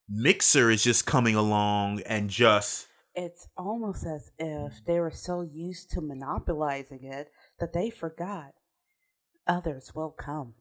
Mixer 0.09 0.69
is 0.69 0.83
just 0.83 1.05
coming 1.05 1.35
along 1.35 2.01
and 2.05 2.29
just. 2.29 2.87
It's 3.13 3.47
almost 3.57 4.05
as 4.05 4.31
if 4.39 4.85
they 4.85 4.99
were 4.99 5.11
so 5.11 5.41
used 5.41 5.91
to 5.91 6.01
monopolizing 6.01 7.03
it 7.03 7.29
that 7.59 7.73
they 7.73 7.89
forgot 7.89 8.53
others 9.47 9.91
will 9.93 10.11
come 10.11 10.53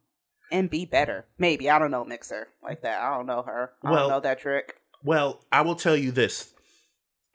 and 0.51 0.69
be 0.69 0.85
better. 0.85 1.27
Maybe. 1.39 1.71
I 1.71 1.79
don't 1.79 1.91
know 1.93 2.05
Mixer 2.05 2.49
like 2.63 2.83
that. 2.83 3.01
I 3.01 3.17
don't 3.17 3.27
know 3.27 3.43
her. 3.43 3.73
I 3.85 3.91
Well- 3.91 4.01
don't 4.01 4.11
know 4.11 4.21
that 4.21 4.41
trick. 4.41 4.75
Well, 5.03 5.43
I 5.51 5.63
will 5.63 5.77
tell 5.77 5.97
you 5.97 6.11
this. 6.13 6.53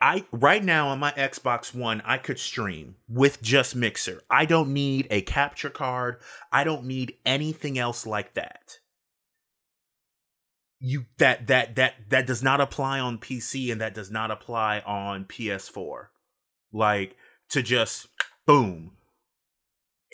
I 0.01 0.25
right 0.31 0.63
now 0.63 0.89
on 0.89 0.99
my 0.99 1.11
Xbox 1.13 1.73
One, 1.73 2.01
I 2.05 2.17
could 2.17 2.39
stream 2.39 2.95
with 3.07 3.41
just 3.41 3.75
Mixer. 3.75 4.21
I 4.29 4.45
don't 4.45 4.73
need 4.73 5.07
a 5.09 5.21
capture 5.21 5.69
card. 5.69 6.17
I 6.51 6.63
don't 6.63 6.85
need 6.85 7.15
anything 7.25 7.79
else 7.79 8.05
like 8.05 8.33
that. 8.33 8.79
You 10.79 11.05
that 11.17 11.47
that 11.47 11.75
that 11.75 12.09
that 12.09 12.27
does 12.27 12.43
not 12.43 12.61
apply 12.61 12.99
on 12.99 13.17
PC 13.17 13.71
and 13.71 13.79
that 13.81 13.93
does 13.93 14.11
not 14.11 14.31
apply 14.31 14.79
on 14.81 15.25
PS4. 15.25 16.07
Like 16.73 17.15
to 17.49 17.61
just 17.61 18.07
boom. 18.45 18.91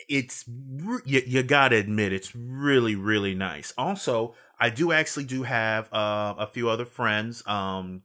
It's 0.08 0.46
you, 0.48 1.22
you 1.26 1.44
gotta 1.44 1.78
admit 1.78 2.14
it's 2.14 2.36
really 2.36 2.96
really 2.96 3.34
nice. 3.34 3.74
Also, 3.78 4.36
I 4.60 4.70
do 4.70 4.92
actually 4.92 5.26
do 5.26 5.42
have 5.42 5.92
uh, 5.92 6.36
a 6.38 6.46
few 6.46 6.70
other 6.70 6.86
friends, 6.86 7.42
um, 7.48 8.04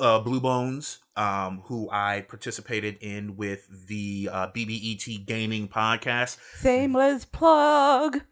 uh, 0.00 0.20
Blue 0.20 0.40
Bones, 0.40 0.98
um, 1.16 1.62
who 1.64 1.88
I 1.90 2.24
participated 2.28 2.98
in 3.00 3.36
with 3.36 3.86
the 3.86 4.28
uh, 4.32 4.46
BBET 4.48 5.26
Gaming 5.26 5.68
podcast. 5.68 6.38
Shameless 6.60 7.24
plug. 7.24 8.22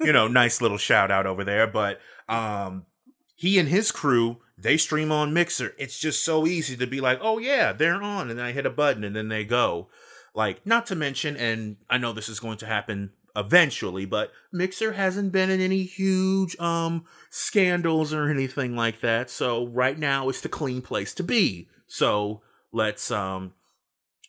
You 0.00 0.12
know, 0.12 0.28
nice 0.28 0.60
little 0.60 0.76
shout 0.76 1.10
out 1.10 1.26
over 1.26 1.44
there. 1.44 1.66
But 1.66 1.98
um, 2.28 2.84
he 3.36 3.58
and 3.58 3.66
his 3.70 3.90
crew 3.90 4.36
they 4.62 4.76
stream 4.76 5.10
on 5.10 5.32
Mixer. 5.32 5.74
It's 5.78 5.98
just 5.98 6.22
so 6.22 6.46
easy 6.46 6.76
to 6.76 6.86
be 6.86 7.00
like, 7.00 7.18
oh 7.22 7.38
yeah, 7.38 7.72
they're 7.72 8.02
on, 8.02 8.30
and 8.30 8.38
then 8.38 8.46
I 8.46 8.52
hit 8.52 8.66
a 8.66 8.70
button 8.70 9.04
and 9.04 9.16
then 9.16 9.28
they 9.28 9.44
go. 9.44 9.88
Like, 10.34 10.64
not 10.64 10.86
to 10.86 10.94
mention, 10.94 11.36
and 11.36 11.76
I 11.88 11.98
know 11.98 12.12
this 12.12 12.28
is 12.28 12.40
going 12.40 12.58
to 12.58 12.66
happen 12.66 13.12
eventually, 13.36 14.04
but 14.04 14.32
Mixer 14.52 14.92
hasn't 14.92 15.32
been 15.32 15.50
in 15.50 15.60
any 15.60 15.82
huge 15.84 16.58
um 16.58 17.04
scandals 17.30 18.12
or 18.12 18.28
anything 18.28 18.76
like 18.76 19.00
that. 19.00 19.30
So 19.30 19.66
right 19.66 19.98
now 19.98 20.28
it's 20.28 20.40
the 20.40 20.48
clean 20.48 20.82
place 20.82 21.14
to 21.14 21.22
be. 21.22 21.68
So 21.86 22.42
let's 22.72 23.10
um 23.10 23.54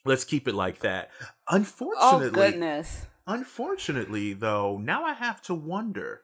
let's 0.06 0.24
keep 0.24 0.48
it 0.48 0.56
like 0.56 0.80
that. 0.80 1.10
Oh 1.20 1.56
Unfortunately, 1.56 2.30
goodness. 2.32 3.06
unfortunately 3.28 4.34
though, 4.34 4.78
now 4.78 5.04
I 5.04 5.14
have 5.14 5.42
to 5.44 5.54
wonder 5.56 6.22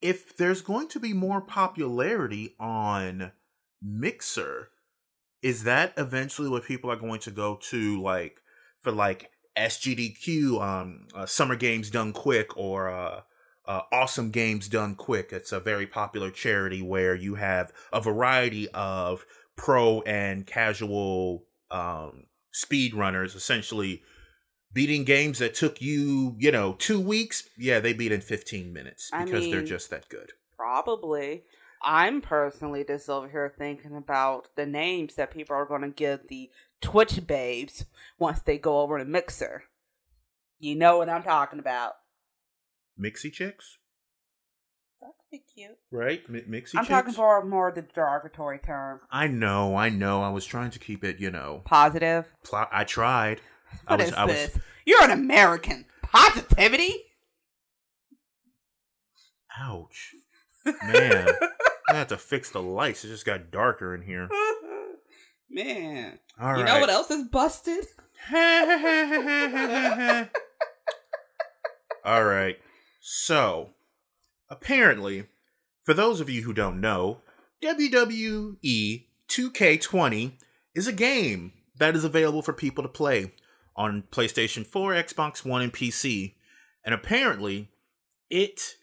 if 0.00 0.36
there's 0.36 0.62
going 0.62 0.88
to 0.88 1.00
be 1.00 1.12
more 1.12 1.40
popularity 1.40 2.54
on 2.58 3.32
Mixer. 3.82 4.70
Is 5.42 5.64
that 5.64 5.94
eventually 5.96 6.48
what 6.48 6.64
people 6.64 6.90
are 6.90 6.96
going 6.96 7.20
to 7.20 7.30
go 7.30 7.56
to 7.70 8.00
like 8.00 8.40
for 8.78 8.92
like 8.92 9.30
SGDQ, 9.60 10.60
um, 10.60 11.08
uh, 11.14 11.26
Summer 11.26 11.56
Games 11.56 11.90
Done 11.90 12.12
Quick, 12.12 12.56
or 12.56 12.88
uh, 12.88 13.20
uh, 13.66 13.82
Awesome 13.92 14.30
Games 14.30 14.68
Done 14.68 14.94
Quick. 14.94 15.30
It's 15.32 15.52
a 15.52 15.60
very 15.60 15.86
popular 15.86 16.30
charity 16.30 16.82
where 16.82 17.14
you 17.14 17.34
have 17.36 17.72
a 17.92 18.00
variety 18.00 18.68
of 18.70 19.24
pro 19.56 20.00
and 20.02 20.46
casual 20.46 21.44
um, 21.70 22.24
speed 22.50 22.94
runners, 22.94 23.34
essentially 23.34 24.02
beating 24.72 25.04
games 25.04 25.38
that 25.38 25.54
took 25.54 25.80
you, 25.80 26.36
you 26.38 26.50
know, 26.50 26.74
two 26.78 27.00
weeks. 27.00 27.48
Yeah, 27.58 27.80
they 27.80 27.92
beat 27.92 28.12
in 28.12 28.22
15 28.22 28.72
minutes 28.72 29.10
I 29.12 29.24
because 29.24 29.50
they're 29.50 29.62
just 29.62 29.90
that 29.90 30.08
good. 30.08 30.32
Probably. 30.56 31.44
I'm 31.82 32.20
personally 32.20 32.84
just 32.84 33.08
over 33.08 33.28
here 33.28 33.54
thinking 33.56 33.96
about 33.96 34.48
the 34.54 34.66
names 34.66 35.14
that 35.14 35.30
people 35.30 35.56
are 35.56 35.64
going 35.64 35.80
to 35.80 35.88
give 35.88 36.28
the 36.28 36.50
Twitch 36.80 37.26
babes 37.26 37.84
once 38.18 38.40
they 38.40 38.58
go 38.58 38.80
over 38.80 38.98
to 38.98 39.04
Mixer. 39.04 39.64
You 40.58 40.74
know 40.76 40.98
what 40.98 41.08
I'm 41.08 41.22
talking 41.22 41.58
about. 41.58 41.92
Mixie 43.00 43.32
chicks, 43.32 43.78
That 45.00 45.12
could 45.18 45.30
be 45.30 45.42
cute. 45.54 45.78
right? 45.90 46.28
Mi 46.28 46.42
Mixie 46.42 46.74
I'm 46.76 46.84
chicks. 46.84 46.88
talking 46.88 47.12
for 47.14 47.42
more 47.44 47.72
the 47.72 47.82
derogatory 47.82 48.58
term. 48.58 49.00
I 49.10 49.26
know, 49.26 49.74
I 49.76 49.88
know. 49.88 50.22
I 50.22 50.28
was 50.28 50.44
trying 50.44 50.70
to 50.72 50.78
keep 50.78 51.02
it, 51.04 51.18
you 51.18 51.30
know. 51.30 51.62
Positive. 51.64 52.26
Pl- 52.44 52.66
I 52.70 52.84
tried. 52.84 53.40
I 53.86 53.96
was, 53.96 54.08
is 54.08 54.12
I 54.14 54.24
was, 54.24 54.34
this? 54.34 54.58
You're 54.84 55.02
an 55.04 55.10
American. 55.12 55.86
Positivity? 56.02 56.94
Ouch. 59.58 60.14
Man. 60.64 61.28
I 61.88 61.94
had 61.94 62.08
to 62.10 62.16
fix 62.18 62.50
the 62.50 62.62
lights. 62.62 63.04
It 63.04 63.08
just 63.08 63.24
got 63.26 63.50
darker 63.50 63.94
in 63.94 64.02
here. 64.02 64.28
Man. 65.50 66.18
All 66.40 66.52
right. 66.52 66.58
you 66.58 66.64
know 66.64 66.80
what 66.80 66.90
else 66.90 67.10
is 67.10 67.24
busted? 67.24 67.84
All 72.04 72.24
right. 72.24 72.58
So, 73.00 73.70
apparently, 74.48 75.26
for 75.82 75.92
those 75.94 76.20
of 76.20 76.30
you 76.30 76.42
who 76.42 76.52
don't 76.52 76.80
know, 76.80 77.22
WWE 77.62 79.04
2K20 79.28 80.32
is 80.74 80.86
a 80.86 80.92
game 80.92 81.52
that 81.78 81.96
is 81.96 82.04
available 82.04 82.42
for 82.42 82.52
people 82.52 82.82
to 82.82 82.88
play 82.88 83.32
on 83.74 84.04
PlayStation 84.10 84.66
4, 84.66 84.92
Xbox 84.92 85.44
One, 85.44 85.62
and 85.62 85.72
PC. 85.72 86.34
And 86.84 86.94
apparently, 86.94 87.68
it 88.28 88.76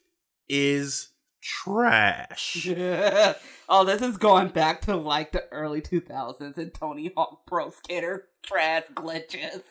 is 0.49 1.09
trash. 1.47 2.67
oh, 3.69 3.85
this 3.85 4.01
is 4.01 4.17
going 4.17 4.49
back 4.49 4.81
to 4.81 4.95
like 4.95 5.31
the 5.31 5.45
early 5.51 5.81
2000s 5.81 6.57
and 6.57 6.73
Tony 6.73 7.11
Hawk 7.15 7.45
Pro 7.45 7.69
Skater 7.69 8.25
trash 8.43 8.83
glitches. 8.93 9.61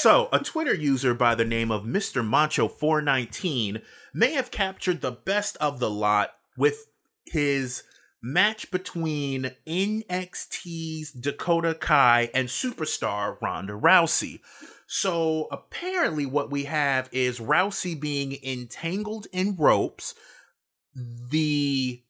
So, 0.00 0.28
a 0.32 0.38
Twitter 0.38 0.74
user 0.74 1.14
by 1.14 1.34
the 1.34 1.44
name 1.44 1.70
of 1.70 1.84
Mr. 1.84 2.26
Macho419 2.26 3.82
may 4.14 4.32
have 4.32 4.50
captured 4.50 5.00
the 5.00 5.12
best 5.12 5.56
of 5.58 5.78
the 5.78 5.90
lot 5.90 6.30
with 6.56 6.86
his 7.26 7.82
match 8.22 8.70
between 8.70 9.52
NXT's 9.66 11.12
Dakota 11.12 11.74
Kai 11.74 12.30
and 12.32 12.48
superstar 12.48 13.40
Ronda 13.42 13.74
Rousey. 13.74 14.40
So 14.86 15.48
apparently, 15.50 16.24
what 16.24 16.50
we 16.50 16.64
have 16.64 17.08
is 17.12 17.38
Rousey 17.38 17.98
being 17.98 18.38
entangled 18.42 19.26
in 19.32 19.56
ropes. 19.56 20.14
The 20.94 22.02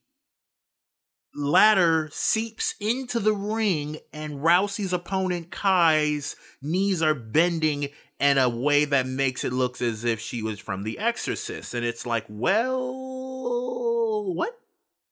ladder 1.33 2.09
seeps 2.11 2.75
into 2.79 3.19
the 3.19 3.33
ring, 3.33 3.97
and 4.13 4.39
Rousey's 4.39 4.93
opponent 4.93 5.51
Kai's 5.51 6.35
knees 6.61 7.01
are 7.01 7.15
bending 7.15 7.89
in 8.19 8.37
a 8.37 8.49
way 8.49 8.85
that 8.85 9.05
makes 9.05 9.43
it 9.43 9.51
look 9.51 9.81
as 9.81 10.05
if 10.05 10.19
she 10.19 10.41
was 10.41 10.59
from 10.59 10.83
The 10.83 10.97
Exorcist. 10.97 11.73
And 11.73 11.85
it's 11.85 12.05
like, 12.05 12.25
well, 12.29 14.33
what? 14.33 14.57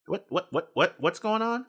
What, 0.06 0.26
what, 0.30 0.48
what, 0.52 0.70
what, 0.74 0.96
what's 1.00 1.20
going 1.20 1.42
on? 1.42 1.66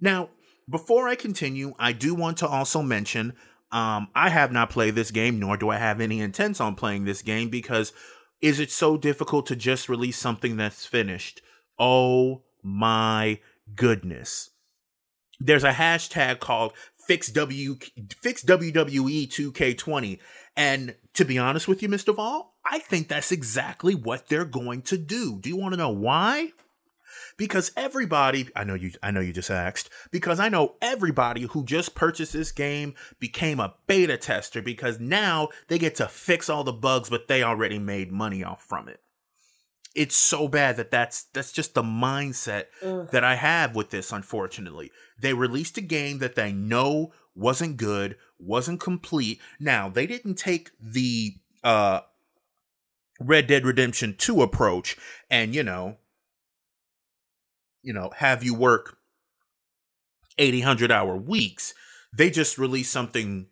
Now, 0.00 0.30
before 0.68 1.08
I 1.08 1.14
continue, 1.14 1.74
I 1.78 1.92
do 1.92 2.14
want 2.14 2.36
to 2.38 2.46
also 2.46 2.82
mention 2.82 3.34
um, 3.70 4.08
I 4.14 4.30
have 4.30 4.52
not 4.52 4.70
played 4.70 4.94
this 4.94 5.10
game, 5.10 5.38
nor 5.38 5.56
do 5.56 5.68
I 5.68 5.76
have 5.76 6.00
any 6.00 6.20
intents 6.20 6.60
on 6.60 6.74
playing 6.74 7.04
this 7.04 7.22
game 7.22 7.50
because 7.50 7.92
is 8.40 8.60
it 8.60 8.70
so 8.70 8.96
difficult 8.96 9.46
to 9.46 9.56
just 9.56 9.88
release 9.88 10.18
something 10.18 10.56
that's 10.56 10.86
finished? 10.86 11.42
Oh 11.78 12.42
my 12.62 13.40
goodness. 13.74 14.50
There's 15.40 15.64
a 15.64 15.72
hashtag 15.72 16.40
called 16.40 16.72
fix 17.06 17.28
W 17.28 17.76
fix 18.20 18.44
WWE 18.44 19.28
2K20. 19.28 20.18
And 20.56 20.96
to 21.14 21.24
be 21.24 21.38
honest 21.38 21.68
with 21.68 21.82
you, 21.82 21.88
Mr. 21.88 22.14
Vol, 22.14 22.54
I 22.64 22.80
think 22.80 23.08
that's 23.08 23.32
exactly 23.32 23.94
what 23.94 24.28
they're 24.28 24.44
going 24.44 24.82
to 24.82 24.98
do. 24.98 25.38
Do 25.40 25.48
you 25.48 25.56
want 25.56 25.72
to 25.74 25.78
know 25.78 25.90
why? 25.90 26.52
Because 27.38 27.72
everybody 27.76 28.50
I 28.54 28.64
know 28.64 28.74
you 28.74 28.90
I 29.02 29.10
know 29.10 29.20
you 29.20 29.32
just 29.32 29.50
asked 29.50 29.88
because 30.10 30.38
I 30.38 30.50
know 30.50 30.74
everybody 30.82 31.42
who 31.42 31.64
just 31.64 31.94
purchased 31.94 32.34
this 32.34 32.52
game 32.52 32.94
became 33.18 33.60
a 33.60 33.74
beta 33.86 34.18
tester 34.18 34.60
because 34.60 35.00
now 35.00 35.48
they 35.68 35.78
get 35.78 35.94
to 35.94 36.08
fix 36.08 36.50
all 36.50 36.64
the 36.64 36.72
bugs 36.72 37.08
but 37.08 37.28
they 37.28 37.42
already 37.42 37.78
made 37.78 38.12
money 38.12 38.44
off 38.44 38.62
from 38.62 38.88
it. 38.88 39.00
It's 39.94 40.16
so 40.16 40.48
bad 40.48 40.76
that 40.76 40.90
that's 40.90 41.24
that's 41.32 41.52
just 41.52 41.72
the 41.72 41.82
mindset 41.82 42.64
Ugh. 42.84 43.08
that 43.12 43.24
I 43.24 43.36
have 43.36 43.74
with 43.74 43.88
this 43.88 44.12
unfortunately. 44.12 44.90
They 45.18 45.32
released 45.32 45.78
a 45.78 45.82
game 45.82 46.18
that 46.18 46.34
they 46.34 46.52
know 46.52 47.12
wasn't 47.34 47.76
good, 47.76 48.16
wasn't 48.38 48.80
complete. 48.80 49.40
Now, 49.60 49.88
they 49.88 50.06
didn't 50.06 50.34
take 50.34 50.70
the 50.80 51.36
uh 51.64 52.00
Red 53.20 53.48
Dead 53.48 53.64
Redemption 53.64 54.14
2 54.16 54.42
approach 54.42 54.96
and, 55.28 55.54
you 55.54 55.64
know, 55.64 55.96
you 57.82 57.92
know, 57.92 58.10
have 58.16 58.42
you 58.42 58.54
work 58.54 58.98
80, 60.38 60.60
100 60.60 60.92
hour 60.92 61.16
weeks. 61.16 61.74
They 62.16 62.30
just 62.30 62.58
release 62.58 62.88
something 62.88 63.46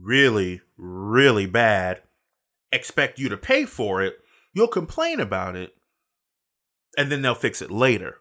really, 0.00 0.62
really 0.76 1.46
bad, 1.46 2.02
expect 2.72 3.18
you 3.18 3.28
to 3.28 3.36
pay 3.36 3.64
for 3.64 4.02
it. 4.02 4.18
You'll 4.54 4.68
complain 4.68 5.20
about 5.20 5.56
it, 5.56 5.74
and 6.96 7.12
then 7.12 7.22
they'll 7.22 7.34
fix 7.34 7.60
it 7.60 7.70
later. 7.70 8.18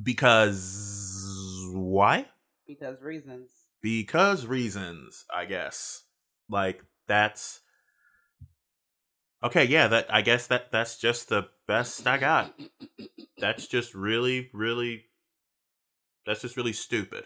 Because 0.00 1.70
why? 1.72 2.26
Because 2.66 3.00
reasons. 3.00 3.50
Because 3.82 4.46
reasons, 4.46 5.24
I 5.34 5.44
guess. 5.44 6.04
Like 6.48 6.84
that's 7.06 7.60
Okay, 9.42 9.64
yeah, 9.64 9.88
that 9.88 10.06
I 10.08 10.22
guess 10.22 10.46
that 10.46 10.72
that's 10.72 10.96
just 10.96 11.28
the 11.28 11.48
best 11.68 12.06
I 12.06 12.16
got. 12.16 12.54
That's 13.38 13.66
just 13.66 13.94
really, 13.94 14.50
really 14.52 15.04
that's 16.26 16.42
just 16.42 16.56
really 16.56 16.72
stupid. 16.72 17.24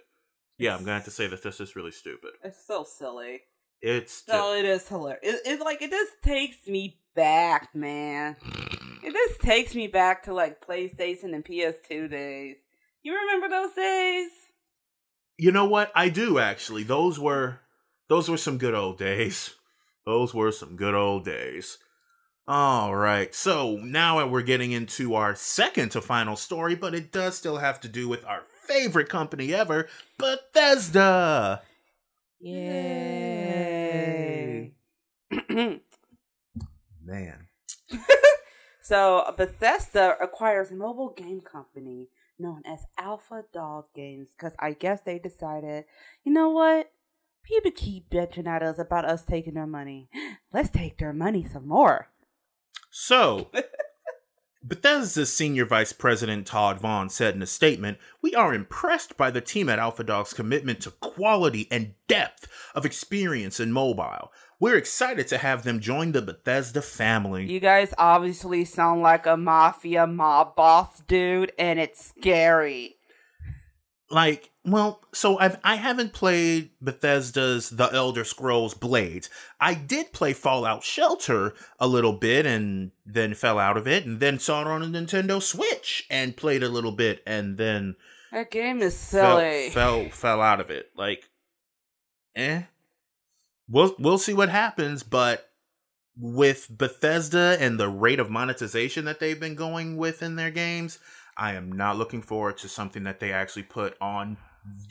Yeah, 0.58 0.74
I'm 0.74 0.80
gonna 0.80 0.94
have 0.94 1.04
to 1.04 1.10
say 1.10 1.26
that 1.28 1.42
this 1.42 1.60
is 1.60 1.76
really 1.76 1.92
stupid. 1.92 2.30
It's 2.42 2.66
so 2.66 2.84
silly. 2.84 3.42
It's 3.80 4.24
no, 4.26 4.54
it 4.54 4.64
is 4.64 4.88
hilarious. 4.88 5.20
It, 5.22 5.40
it 5.46 5.60
like 5.60 5.82
it 5.82 5.90
just 5.90 6.20
takes 6.22 6.66
me 6.66 6.98
back, 7.14 7.74
man. 7.74 8.36
It 9.04 9.12
just 9.12 9.40
takes 9.40 9.74
me 9.74 9.86
back 9.86 10.24
to 10.24 10.34
like 10.34 10.66
PlayStation 10.66 11.34
and 11.34 11.44
PS2 11.44 12.10
days. 12.10 12.56
You 13.02 13.14
remember 13.14 13.48
those 13.48 13.72
days? 13.74 14.30
You 15.36 15.52
know 15.52 15.66
what? 15.66 15.92
I 15.94 16.08
do 16.08 16.40
actually. 16.40 16.82
Those 16.82 17.20
were 17.20 17.60
those 18.08 18.28
were 18.28 18.36
some 18.36 18.58
good 18.58 18.74
old 18.74 18.98
days. 18.98 19.54
Those 20.04 20.34
were 20.34 20.50
some 20.50 20.74
good 20.74 20.94
old 20.94 21.24
days. 21.24 21.78
All 22.50 22.96
right, 22.96 23.34
so 23.34 23.76
now 23.76 24.26
we're 24.26 24.40
getting 24.40 24.72
into 24.72 25.14
our 25.14 25.34
second 25.34 25.90
to 25.90 26.00
final 26.00 26.34
story, 26.34 26.74
but 26.74 26.94
it 26.94 27.12
does 27.12 27.36
still 27.36 27.58
have 27.58 27.78
to 27.80 27.88
do 27.88 28.08
with 28.08 28.24
our 28.24 28.44
favorite 28.66 29.10
company 29.10 29.52
ever, 29.52 29.86
Bethesda. 30.16 31.60
Yay! 32.40 32.72
Man. 37.04 37.48
so 38.80 39.30
Bethesda 39.36 40.16
acquires 40.18 40.70
a 40.70 40.74
mobile 40.74 41.12
game 41.14 41.42
company 41.42 42.08
known 42.38 42.62
as 42.64 42.86
Alpha 42.96 43.44
Dog 43.52 43.88
Games 43.94 44.30
because 44.34 44.54
I 44.58 44.72
guess 44.72 45.02
they 45.02 45.18
decided, 45.18 45.84
you 46.24 46.32
know 46.32 46.48
what? 46.48 46.92
People 47.42 47.72
keep 47.72 48.08
bitching 48.08 48.46
at 48.46 48.62
us 48.62 48.78
about 48.78 49.04
us 49.04 49.22
taking 49.26 49.52
their 49.52 49.66
money. 49.66 50.08
Let's 50.50 50.70
take 50.70 50.96
their 50.96 51.12
money 51.12 51.44
some 51.44 51.68
more. 51.68 52.08
So, 52.90 53.50
Bethesda's 54.62 55.32
senior 55.32 55.64
vice 55.64 55.92
president 55.92 56.46
Todd 56.46 56.80
Vaughn 56.80 57.08
said 57.08 57.34
in 57.34 57.42
a 57.42 57.46
statement, 57.46 57.98
We 58.22 58.34
are 58.34 58.52
impressed 58.52 59.16
by 59.16 59.30
the 59.30 59.40
team 59.40 59.68
at 59.68 59.78
Alpha 59.78 60.04
Dog's 60.04 60.32
commitment 60.32 60.80
to 60.80 60.90
quality 60.90 61.68
and 61.70 61.94
depth 62.06 62.48
of 62.74 62.84
experience 62.84 63.60
in 63.60 63.72
mobile. 63.72 64.32
We're 64.60 64.76
excited 64.76 65.28
to 65.28 65.38
have 65.38 65.62
them 65.62 65.80
join 65.80 66.12
the 66.12 66.20
Bethesda 66.20 66.82
family. 66.82 67.50
You 67.50 67.60
guys 67.60 67.94
obviously 67.96 68.64
sound 68.64 69.02
like 69.02 69.24
a 69.26 69.36
mafia 69.36 70.06
mob 70.06 70.56
boss 70.56 71.00
dude, 71.06 71.52
and 71.58 71.78
it's 71.78 72.08
scary 72.08 72.97
like 74.10 74.50
well 74.64 75.02
so 75.12 75.38
i've 75.38 75.58
i 75.64 75.76
haven't 75.76 76.12
played 76.12 76.70
bethesda's 76.80 77.70
the 77.70 77.92
elder 77.92 78.24
scrolls 78.24 78.74
blades. 78.74 79.28
I 79.60 79.74
did 79.74 80.12
play 80.12 80.32
fallout 80.32 80.82
shelter 80.82 81.54
a 81.78 81.86
little 81.86 82.12
bit 82.12 82.46
and 82.46 82.92
then 83.04 83.34
fell 83.34 83.58
out 83.58 83.76
of 83.76 83.86
it 83.86 84.06
and 84.06 84.20
then 84.20 84.38
saw 84.38 84.62
it 84.62 84.66
on 84.66 84.82
a 84.82 84.86
nintendo 84.86 85.42
switch 85.42 86.06
and 86.10 86.36
played 86.36 86.62
a 86.62 86.68
little 86.68 86.92
bit 86.92 87.22
and 87.26 87.58
then 87.58 87.96
that 88.32 88.50
game 88.50 88.80
is 88.82 88.96
silly 88.96 89.70
fell 89.70 90.02
fell, 90.02 90.10
fell 90.10 90.42
out 90.42 90.60
of 90.60 90.70
it. 90.70 90.90
Like 90.96 91.28
eh. 92.36 92.62
We'll 93.68 93.94
we'll 93.98 94.18
see 94.18 94.34
what 94.34 94.48
happens 94.48 95.02
but 95.02 95.50
with 96.16 96.66
bethesda 96.76 97.56
and 97.60 97.78
the 97.78 97.88
rate 97.88 98.18
of 98.18 98.30
monetization 98.30 99.04
that 99.04 99.20
they've 99.20 99.38
been 99.38 99.54
going 99.54 99.96
with 99.96 100.22
in 100.22 100.36
their 100.36 100.50
games 100.50 100.98
I 101.38 101.54
am 101.54 101.70
not 101.70 101.96
looking 101.96 102.20
forward 102.20 102.58
to 102.58 102.68
something 102.68 103.04
that 103.04 103.20
they 103.20 103.32
actually 103.32 103.62
put 103.62 103.96
on 104.00 104.36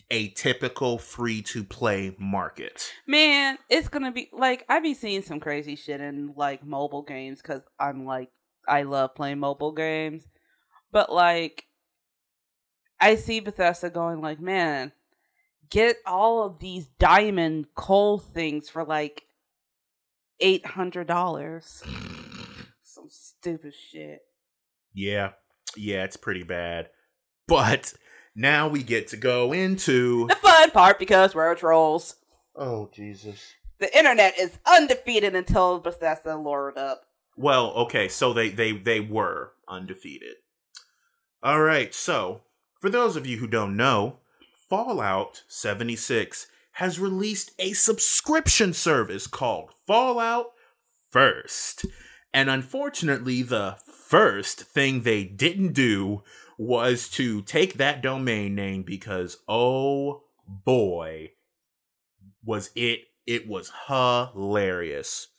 a 0.09 0.29
typical 0.29 0.97
free 0.97 1.41
to 1.41 1.63
play 1.63 2.15
market. 2.17 2.91
Man, 3.05 3.57
it's 3.69 3.89
gonna 3.89 4.11
be 4.11 4.29
like 4.31 4.65
I 4.69 4.79
be 4.79 4.93
seeing 4.93 5.21
some 5.21 5.41
crazy 5.41 5.75
shit 5.75 5.99
in 5.99 6.33
like 6.35 6.65
mobile 6.65 7.03
games 7.03 7.41
because 7.41 7.61
I'm 7.79 8.05
like 8.05 8.29
I 8.67 8.83
love 8.83 9.13
playing 9.13 9.39
mobile 9.39 9.73
games, 9.73 10.25
but 10.91 11.11
like 11.11 11.65
I 12.99 13.15
see 13.15 13.41
Bethesda 13.41 13.89
going 13.89 14.21
like, 14.21 14.39
man, 14.39 14.93
get 15.69 15.97
all 16.05 16.43
of 16.43 16.59
these 16.59 16.87
diamond 16.97 17.67
coal 17.75 18.19
things 18.19 18.69
for 18.69 18.85
like 18.85 19.23
eight 20.39 20.65
hundred 20.65 21.07
dollars. 21.07 21.83
Some 22.83 23.09
stupid 23.09 23.73
shit. 23.75 24.21
Yeah, 24.93 25.33
yeah, 25.75 26.03
it's 26.03 26.17
pretty 26.17 26.43
bad. 26.43 26.89
But 27.47 27.93
now 28.35 28.67
we 28.67 28.83
get 28.83 29.07
to 29.09 29.17
go 29.17 29.53
into 29.53 30.27
the 30.27 30.35
fun 30.35 30.71
part 30.71 30.99
because 30.99 31.33
we're 31.33 31.55
trolls. 31.55 32.15
Oh 32.55 32.89
Jesus! 32.93 33.53
The 33.79 33.95
internet 33.97 34.37
is 34.39 34.59
undefeated 34.65 35.35
until 35.35 35.79
Bethesda 35.79 36.37
lured 36.37 36.77
up. 36.77 37.03
Well, 37.35 37.71
okay, 37.73 38.07
so 38.07 38.33
they 38.33 38.49
they 38.49 38.71
they 38.71 38.99
were 38.99 39.51
undefeated. 39.67 40.35
All 41.43 41.61
right, 41.61 41.93
so 41.93 42.41
for 42.79 42.89
those 42.89 43.15
of 43.15 43.25
you 43.25 43.37
who 43.37 43.47
don't 43.47 43.77
know, 43.77 44.17
Fallout 44.69 45.43
76 45.47 46.47
has 46.73 46.99
released 46.99 47.51
a 47.57 47.73
subscription 47.73 48.73
service 48.73 49.27
called 49.27 49.71
Fallout 49.85 50.51
First. 51.09 51.85
And 52.37 52.51
unfortunately, 52.51 53.41
the 53.41 53.77
first 53.83 54.61
thing 54.61 55.01
they 55.01 55.23
didn't 55.23 55.73
do 55.73 56.21
was 56.55 57.09
to 57.09 57.41
take 57.41 57.73
that 57.73 58.03
domain 58.03 58.53
name 58.53 58.83
because 58.83 59.37
oh 59.47 60.21
boy 60.47 61.31
was 62.45 62.69
it 62.75 63.05
it 63.25 63.47
was 63.47 63.71
hilarious. 63.87 65.29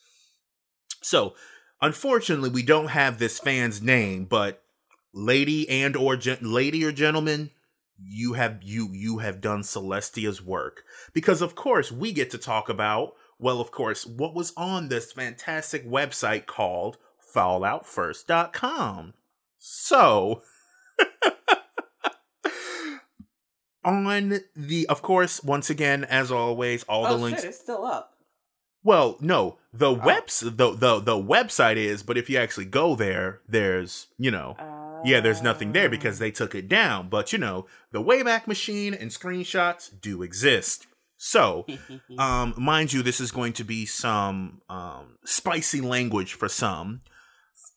So, 1.00 1.34
unfortunately, 1.80 2.50
we 2.50 2.64
don't 2.64 2.88
have 2.88 3.20
this 3.20 3.38
fan's 3.38 3.80
name, 3.80 4.24
but 4.24 4.64
lady 5.14 5.68
and 5.70 5.94
or 5.94 6.16
gen- 6.16 6.52
lady 6.52 6.84
or 6.84 6.90
gentleman, 6.90 7.52
you 8.02 8.32
have 8.32 8.58
you 8.64 8.88
you 8.92 9.18
have 9.18 9.40
done 9.40 9.62
Celestia's 9.62 10.42
work 10.42 10.82
because 11.12 11.42
of 11.42 11.54
course 11.54 11.92
we 11.92 12.10
get 12.10 12.28
to 12.32 12.38
talk 12.38 12.68
about 12.68 13.12
well 13.38 13.60
of 13.60 13.70
course 13.70 14.06
what 14.06 14.34
was 14.34 14.52
on 14.56 14.88
this 14.88 15.12
fantastic 15.12 15.86
website 15.88 16.46
called 16.46 16.98
falloutfirst.com. 17.34 19.14
So 19.58 20.42
on 23.84 24.40
the 24.56 24.86
of 24.88 25.02
course 25.02 25.42
once 25.42 25.70
again 25.70 26.04
as 26.04 26.30
always 26.32 26.82
all 26.84 27.06
oh 27.06 27.10
the 27.10 27.16
links 27.16 27.42
shit, 27.42 27.50
it's 27.50 27.60
still 27.60 27.84
up. 27.84 28.14
well 28.82 29.16
no 29.20 29.58
the 29.72 29.90
oh. 29.90 29.92
webs 30.04 30.40
the, 30.40 30.50
the 30.50 30.98
the 31.00 31.16
website 31.16 31.76
is 31.76 32.02
but 32.02 32.18
if 32.18 32.28
you 32.28 32.36
actually 32.36 32.64
go 32.64 32.96
there 32.96 33.40
there's 33.48 34.08
you 34.18 34.30
know 34.30 34.56
yeah 35.04 35.20
there's 35.20 35.42
nothing 35.42 35.72
there 35.72 35.88
because 35.88 36.20
oh. 36.20 36.24
they 36.24 36.30
took 36.30 36.54
it 36.54 36.68
down 36.68 37.08
but 37.08 37.32
you 37.32 37.38
know 37.38 37.66
the 37.92 38.02
wayback 38.02 38.46
machine 38.46 38.92
and 38.92 39.10
screenshots 39.10 39.90
do 40.00 40.22
exist 40.22 40.87
so 41.18 41.66
um 42.18 42.54
mind 42.56 42.92
you 42.92 43.02
this 43.02 43.20
is 43.20 43.30
going 43.30 43.52
to 43.52 43.64
be 43.64 43.84
some 43.84 44.62
um 44.70 45.18
spicy 45.24 45.80
language 45.80 46.32
for 46.32 46.48
some 46.48 47.02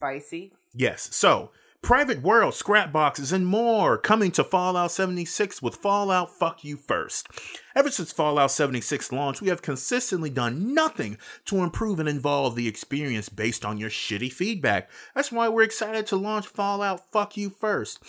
spicy. 0.02 0.52
Yes. 0.74 1.14
So, 1.14 1.52
Private 1.80 2.22
World, 2.22 2.54
scrap 2.54 2.92
boxes, 2.92 3.30
and 3.32 3.46
more 3.46 3.96
coming 3.96 4.32
to 4.32 4.42
Fallout 4.42 4.90
76 4.90 5.62
with 5.62 5.76
Fallout 5.76 6.36
Fuck 6.36 6.64
You 6.64 6.76
First. 6.76 7.28
Ever 7.76 7.88
since 7.90 8.10
Fallout 8.10 8.50
76 8.50 9.12
launched, 9.12 9.42
we 9.42 9.48
have 9.48 9.62
consistently 9.62 10.28
done 10.28 10.74
nothing 10.74 11.18
to 11.44 11.62
improve 11.62 12.00
and 12.00 12.08
involve 12.08 12.56
the 12.56 12.66
experience 12.66 13.28
based 13.28 13.64
on 13.64 13.78
your 13.78 13.90
shitty 13.90 14.32
feedback. 14.32 14.90
That's 15.14 15.30
why 15.30 15.48
we're 15.48 15.62
excited 15.62 16.06
to 16.08 16.16
launch 16.16 16.48
Fallout 16.48 17.10
Fuck 17.12 17.36
You 17.36 17.50
First. 17.50 18.02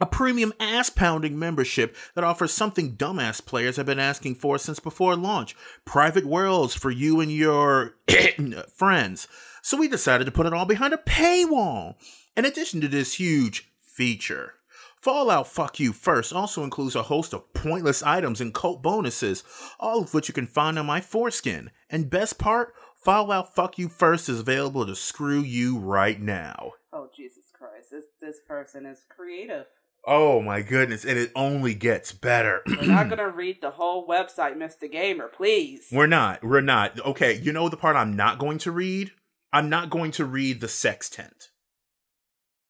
A 0.00 0.06
premium 0.06 0.52
ass 0.58 0.90
pounding 0.90 1.38
membership 1.38 1.94
that 2.14 2.24
offers 2.24 2.52
something 2.52 2.96
dumbass 2.96 3.44
players 3.44 3.76
have 3.76 3.86
been 3.86 4.00
asking 4.00 4.34
for 4.34 4.58
since 4.58 4.80
before 4.80 5.14
launch 5.14 5.54
private 5.84 6.26
worlds 6.26 6.74
for 6.74 6.90
you 6.90 7.20
and 7.20 7.30
your 7.30 7.94
friends. 8.74 9.28
So 9.62 9.76
we 9.76 9.86
decided 9.86 10.24
to 10.24 10.32
put 10.32 10.46
it 10.46 10.52
all 10.52 10.66
behind 10.66 10.94
a 10.94 10.98
paywall. 10.98 11.94
In 12.36 12.44
addition 12.44 12.80
to 12.80 12.88
this 12.88 13.14
huge 13.14 13.72
feature, 13.80 14.54
Fallout 15.00 15.46
Fuck 15.46 15.78
You 15.78 15.92
First 15.92 16.32
also 16.32 16.64
includes 16.64 16.96
a 16.96 17.04
host 17.04 17.32
of 17.32 17.52
pointless 17.54 18.02
items 18.02 18.40
and 18.40 18.52
cult 18.52 18.82
bonuses, 18.82 19.44
all 19.78 20.02
of 20.02 20.12
which 20.12 20.28
you 20.28 20.34
can 20.34 20.46
find 20.46 20.78
on 20.78 20.86
my 20.86 21.00
foreskin. 21.00 21.70
And 21.88 22.10
best 22.10 22.38
part, 22.38 22.74
Fallout 22.96 23.54
Fuck 23.54 23.78
You 23.78 23.88
First 23.88 24.28
is 24.28 24.40
available 24.40 24.86
to 24.86 24.96
screw 24.96 25.40
you 25.40 25.78
right 25.78 26.20
now. 26.20 26.72
Oh 26.92 27.08
Jesus 27.14 27.52
Christ! 27.52 27.90
This 27.90 28.04
this 28.20 28.40
person 28.48 28.86
is 28.86 29.04
creative. 29.08 29.66
Oh 30.06 30.42
my 30.42 30.60
goodness, 30.60 31.04
and 31.04 31.18
it 31.18 31.32
only 31.34 31.74
gets 31.74 32.12
better. 32.12 32.60
We're 32.66 32.86
not 32.86 33.08
gonna 33.10 33.30
read 33.30 33.60
the 33.62 33.70
whole 33.70 34.06
website, 34.06 34.56
Mister 34.56 34.86
Gamer. 34.86 35.28
Please. 35.28 35.88
We're 35.90 36.06
not. 36.06 36.44
We're 36.44 36.60
not. 36.60 37.00
Okay, 37.00 37.34
you 37.38 37.52
know 37.52 37.68
the 37.68 37.76
part 37.76 37.96
I'm 37.96 38.14
not 38.14 38.38
going 38.38 38.58
to 38.58 38.70
read? 38.70 39.12
I'm 39.52 39.68
not 39.68 39.88
going 39.88 40.10
to 40.12 40.24
read 40.24 40.60
the 40.60 40.68
sextant. 40.68 41.50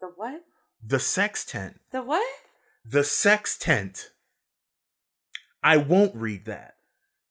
The 0.00 0.08
what? 0.14 0.42
The 0.86 0.98
sextant. 1.00 1.80
The 1.90 2.02
what? 2.02 2.26
The 2.84 3.04
sextant. 3.04 4.10
I 5.62 5.78
won't 5.78 6.14
read 6.14 6.44
that. 6.44 6.74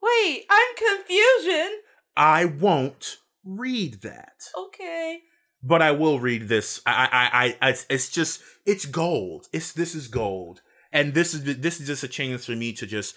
Wait, 0.02 0.46
I'm 0.50 0.76
confusion. 0.76 1.80
I 2.18 2.46
won't 2.46 3.18
read 3.46 4.02
that. 4.02 4.34
Okay. 4.58 5.22
But 5.64 5.82
I 5.82 5.92
will 5.92 6.20
read 6.20 6.50
this. 6.50 6.82
I, 6.86 7.08
I, 7.12 7.46
I, 7.46 7.58
I 7.62 7.70
it's, 7.70 7.86
it's 7.90 8.10
just, 8.10 8.42
it's 8.66 8.86
gold. 8.86 9.48
It's 9.54 9.72
this 9.72 9.96
is 9.96 10.08
gold, 10.10 10.62
and 10.92 11.14
this 11.14 11.34
is 11.34 11.44
this 11.60 11.80
is 11.80 11.88
just 11.88 12.04
a 12.04 12.08
chance 12.10 12.46
for 12.46 12.52
me 12.52 12.74
to 12.74 12.86
just, 12.86 13.16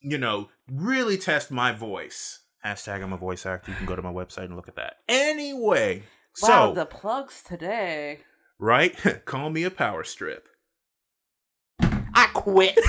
you 0.00 0.18
know, 0.18 0.48
really 0.70 1.16
test 1.16 1.50
my 1.50 1.72
voice. 1.72 2.40
Hashtag 2.64 3.02
I'm 3.02 3.14
a 3.14 3.16
voice 3.16 3.46
actor. 3.46 3.70
You 3.70 3.76
can 3.78 3.86
go 3.86 3.96
to 3.96 4.02
my 4.02 4.12
website 4.12 4.44
and 4.44 4.56
look 4.56 4.68
at 4.68 4.76
that. 4.76 4.96
Anyway, 5.08 6.02
Wow, 6.42 6.68
so 6.68 6.74
the 6.74 6.84
plugs 6.86 7.42
today. 7.42 8.20
right, 8.58 8.94
call 9.24 9.48
me 9.48 9.64
a 9.64 9.70
power 9.70 10.04
strip. 10.04 10.46
I 11.80 12.28
quit. 12.34 12.78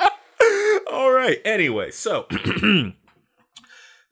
All 0.92 1.12
right. 1.12 1.38
Anyway, 1.44 1.90
so 1.92 2.26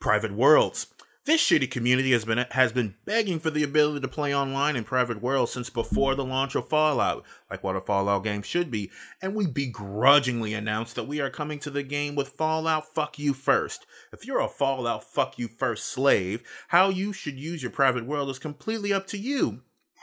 private 0.00 0.32
worlds. 0.32 0.86
This 1.28 1.42
shitty 1.42 1.70
community 1.70 2.12
has 2.12 2.24
been 2.24 2.46
has 2.52 2.72
been 2.72 2.94
begging 3.04 3.38
for 3.38 3.50
the 3.50 3.62
ability 3.62 4.00
to 4.00 4.08
play 4.08 4.34
online 4.34 4.76
in 4.76 4.84
private 4.84 5.20
worlds 5.20 5.52
since 5.52 5.68
before 5.68 6.14
the 6.14 6.24
launch 6.24 6.54
of 6.54 6.70
Fallout, 6.70 7.22
like 7.50 7.62
what 7.62 7.76
a 7.76 7.82
Fallout 7.82 8.24
game 8.24 8.40
should 8.40 8.70
be, 8.70 8.90
and 9.20 9.34
we 9.34 9.46
begrudgingly 9.46 10.54
announced 10.54 10.94
that 10.94 11.06
we 11.06 11.20
are 11.20 11.28
coming 11.28 11.58
to 11.58 11.68
the 11.68 11.82
game 11.82 12.14
with 12.14 12.30
Fallout 12.30 12.94
Fuck 12.94 13.18
You 13.18 13.34
First. 13.34 13.84
If 14.10 14.24
you're 14.26 14.40
a 14.40 14.48
Fallout 14.48 15.04
Fuck 15.04 15.38
You 15.38 15.48
First 15.48 15.90
slave, 15.90 16.42
how 16.68 16.88
you 16.88 17.12
should 17.12 17.38
use 17.38 17.62
your 17.62 17.72
private 17.72 18.06
world 18.06 18.30
is 18.30 18.38
completely 18.38 18.90
up 18.90 19.06
to 19.08 19.18
you 19.18 19.60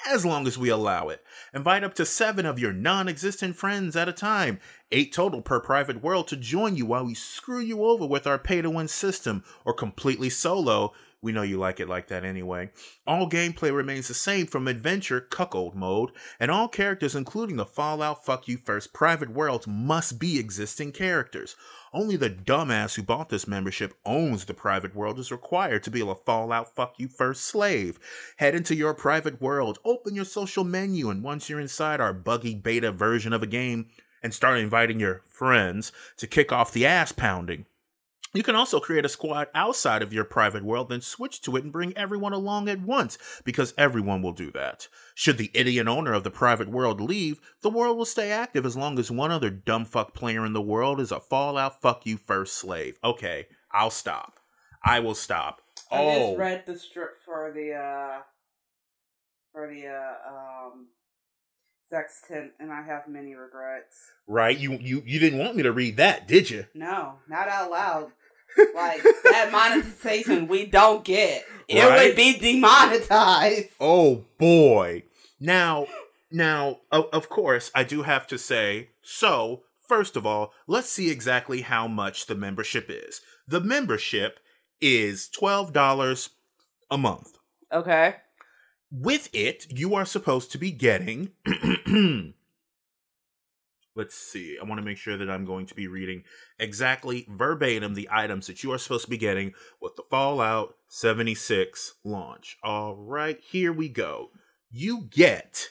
as 0.08 0.26
long 0.26 0.46
as 0.46 0.58
we 0.58 0.70
allow 0.70 1.10
it. 1.10 1.24
Invite 1.54 1.84
up 1.84 1.94
to 1.96 2.06
seven 2.06 2.46
of 2.46 2.60
your 2.60 2.74
non 2.74 3.08
existent 3.08 3.56
friends 3.56 3.96
at 3.96 4.10
a 4.10 4.14
time, 4.14 4.60
eight 4.92 5.14
total 5.14 5.42
per 5.42 5.60
private 5.60 6.04
world, 6.04 6.28
to 6.28 6.36
join 6.36 6.76
you 6.76 6.86
while 6.86 7.06
we 7.06 7.14
screw 7.14 7.60
you 7.60 7.84
over 7.84 8.06
with 8.06 8.28
our 8.28 8.38
pay 8.38 8.62
to 8.62 8.70
win 8.70 8.88
system, 8.88 9.44
or 9.66 9.74
completely 9.74 10.30
solo. 10.30 10.94
We 11.26 11.32
know 11.32 11.42
you 11.42 11.58
like 11.58 11.80
it 11.80 11.90
like 11.90 12.10
that 12.10 12.24
anyway. 12.24 12.70
All 13.08 13.28
gameplay 13.28 13.76
remains 13.76 14.08
the 14.08 14.14
same 14.14 14.46
from 14.46 14.68
adventure 14.68 15.20
cuckold 15.20 15.74
mode, 15.74 16.12
and 16.40 16.52
all 16.52 16.68
characters, 16.68 17.16
including 17.16 17.56
the 17.56 17.66
Fallout 17.66 18.24
Fuck 18.24 18.48
You 18.48 18.58
First 18.58 18.94
private 18.94 19.32
worlds, 19.32 19.66
must 19.66 20.20
be 20.20 20.38
existing 20.38 20.92
characters. 20.92 21.56
Only 21.92 22.16
the 22.16 22.30
dumbass 22.30 22.94
who 22.94 23.02
bought 23.02 23.30
this 23.30 23.48
membership 23.48 23.96
owns 24.06 24.46
the 24.46 24.54
private 24.54 24.94
world 24.94 25.18
is 25.18 25.32
required 25.32 25.82
to 25.86 25.90
be 25.90 26.02
a 26.02 26.14
Fallout 26.14 26.76
Fuck 26.76 26.94
You 27.00 27.08
First 27.08 27.42
slave. 27.42 27.98
Head 28.38 28.54
into 28.54 28.76
your 28.76 28.94
private 28.94 29.42
world, 29.42 29.80
open 29.84 30.14
your 30.14 30.26
social 30.26 30.64
menu, 30.64 31.10
and 31.10 31.24
once 31.24 31.50
you're 31.50 31.60
inside 31.60 32.00
our 32.00 32.14
buggy 32.14 32.54
beta 32.54 32.92
version 32.92 33.34
of 33.34 33.42
a 33.42 33.48
game, 33.48 33.88
and 34.22 34.32
start 34.32 34.60
inviting 34.60 35.00
your 35.00 35.24
friends 35.26 35.92
to 36.18 36.28
kick 36.28 36.52
off 36.52 36.72
the 36.72 36.86
ass 36.86 37.12
pounding. 37.12 37.66
You 38.36 38.44
can 38.44 38.56
also 38.56 38.80
create 38.82 39.06
a 39.06 39.10
squad 39.10 39.48
outside 39.56 40.02
of 40.02 40.12
your 40.14 40.26
private 40.26 40.64
world, 40.64 40.90
then 40.90 41.00
switch 41.00 41.42
to 41.44 41.56
it 41.56 41.64
and 41.64 41.72
bring 41.72 41.98
everyone 41.98 42.34
along 42.34 42.68
at 42.68 42.82
once, 42.82 43.18
because 43.46 43.74
everyone 43.78 44.22
will 44.22 44.34
do 44.34 44.52
that. 44.52 44.90
Should 45.16 45.38
the 45.38 45.50
idiot 45.54 45.88
owner 45.88 46.12
of 46.14 46.26
the 46.26 46.30
private 46.32 46.68
world 46.68 47.00
leave, 47.00 47.40
the 47.62 47.70
world 47.70 47.98
will 47.98 48.04
stay 48.06 48.32
active 48.32 48.66
as 48.66 48.76
long 48.76 49.00
as 49.00 49.10
one 49.10 49.32
other 49.32 49.50
dumb 49.50 49.86
fuck 49.86 50.14
player 50.14 50.46
in 50.46 50.52
the 50.52 50.62
world 50.62 51.00
is 51.00 51.12
a 51.14 51.20
Fallout 51.22 51.82
Fuck 51.82 52.06
You 52.06 52.18
First 52.18 52.58
slave. 52.58 53.00
Okay, 53.04 53.48
I'll 53.72 53.90
stop. 53.90 54.40
I 54.84 55.00
will 55.00 55.16
stop. 55.16 55.62
I 55.90 56.02
Oh, 56.02 56.28
just 56.28 56.40
read 56.40 56.64
the 56.66 56.78
strip 56.78 57.12
for 57.24 57.52
the 57.56 57.72
uh 57.74 58.22
for 59.54 59.68
the 59.68 59.88
uh 59.88 60.30
um 60.68 60.88
sextant 61.90 62.52
and 62.60 62.72
I 62.74 62.82
have 62.82 63.08
many 63.08 63.36
regrets. 63.36 63.96
right. 64.28 64.58
You 64.58 64.74
you 64.74 65.04
you 65.06 65.20
didn't 65.20 65.40
want 65.40 65.56
me 65.56 65.64
to 65.64 65.72
read 65.72 65.98
that, 65.98 66.28
did 66.28 66.50
you? 66.50 66.66
No, 66.74 67.20
not 67.30 67.48
out 67.48 67.72
loud. 67.72 68.12
Like 68.76 69.02
that 69.24 69.50
monetization 69.52 70.48
we 70.48 70.66
don't 70.66 71.04
get. 71.04 71.46
It 71.68 71.82
Right? 71.84 72.08
would 72.08 72.16
be 72.16 72.38
demonetized. 72.38 73.70
Oh 73.80 74.26
boy. 74.38 75.04
Now, 75.40 75.88
now, 76.32 76.80
of, 76.92 77.06
of 77.12 77.30
course, 77.30 77.72
I 77.76 77.84
do 77.84 78.04
have 78.04 78.28
to 78.28 78.38
say. 78.38 78.90
So, 79.02 79.64
first 79.88 80.16
of 80.16 80.26
all, 80.26 80.54
let's 80.68 80.90
see 80.90 81.10
exactly 81.12 81.62
how 81.62 81.88
much 81.88 82.26
the 82.28 82.36
membership 82.36 82.86
is. 82.90 83.22
The 83.48 83.62
membership 83.62 84.40
is 84.82 85.28
twelve 85.28 85.74
dollars 85.74 86.30
a 86.92 86.98
month. 86.98 87.38
Okay. 87.72 88.16
With 88.92 89.30
it, 89.34 89.66
you 89.70 89.96
are 89.96 90.06
supposed 90.06 90.52
to 90.52 90.58
be 90.58 90.72
getting. 90.72 91.32
Let's 93.96 94.16
see. 94.16 94.58
I 94.62 94.66
want 94.66 94.80
to 94.80 94.86
make 94.86 94.98
sure 94.98 95.16
that 95.16 95.30
I'm 95.30 95.46
going 95.46 95.66
to 95.68 95.76
be 95.76 95.88
reading 95.88 96.24
exactly 96.60 97.26
verbatim 97.30 97.94
the 97.94 98.10
items 98.12 98.48
that 98.48 98.62
you 98.62 98.74
are 98.74 98.78
supposed 98.78 99.06
to 99.06 99.10
be 99.10 99.18
getting 99.18 99.54
with 99.82 99.96
the 99.96 100.04
Fallout 100.10 100.76
76 100.90 101.96
launch. 102.04 102.58
All 102.62 102.96
right, 102.96 103.40
here 103.40 103.72
we 103.72 103.88
go. 103.88 104.32
You 104.70 105.08
get 105.10 105.70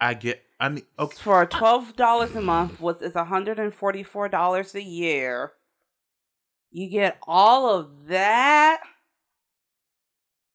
I 0.00 0.14
get 0.14 0.42
I 0.60 0.68
mean 0.68 0.84
okay. 0.98 1.16
For 1.16 1.46
twelve 1.46 1.96
dollars 1.96 2.36
a 2.36 2.42
month, 2.42 2.80
which 2.80 3.00
is 3.00 3.14
hundred 3.14 3.58
and 3.58 3.72
forty 3.72 4.02
four 4.02 4.28
dollars 4.28 4.74
a 4.74 4.82
year. 4.82 5.52
You 6.70 6.90
get 6.90 7.16
all 7.26 7.74
of 7.74 8.08
that. 8.08 8.82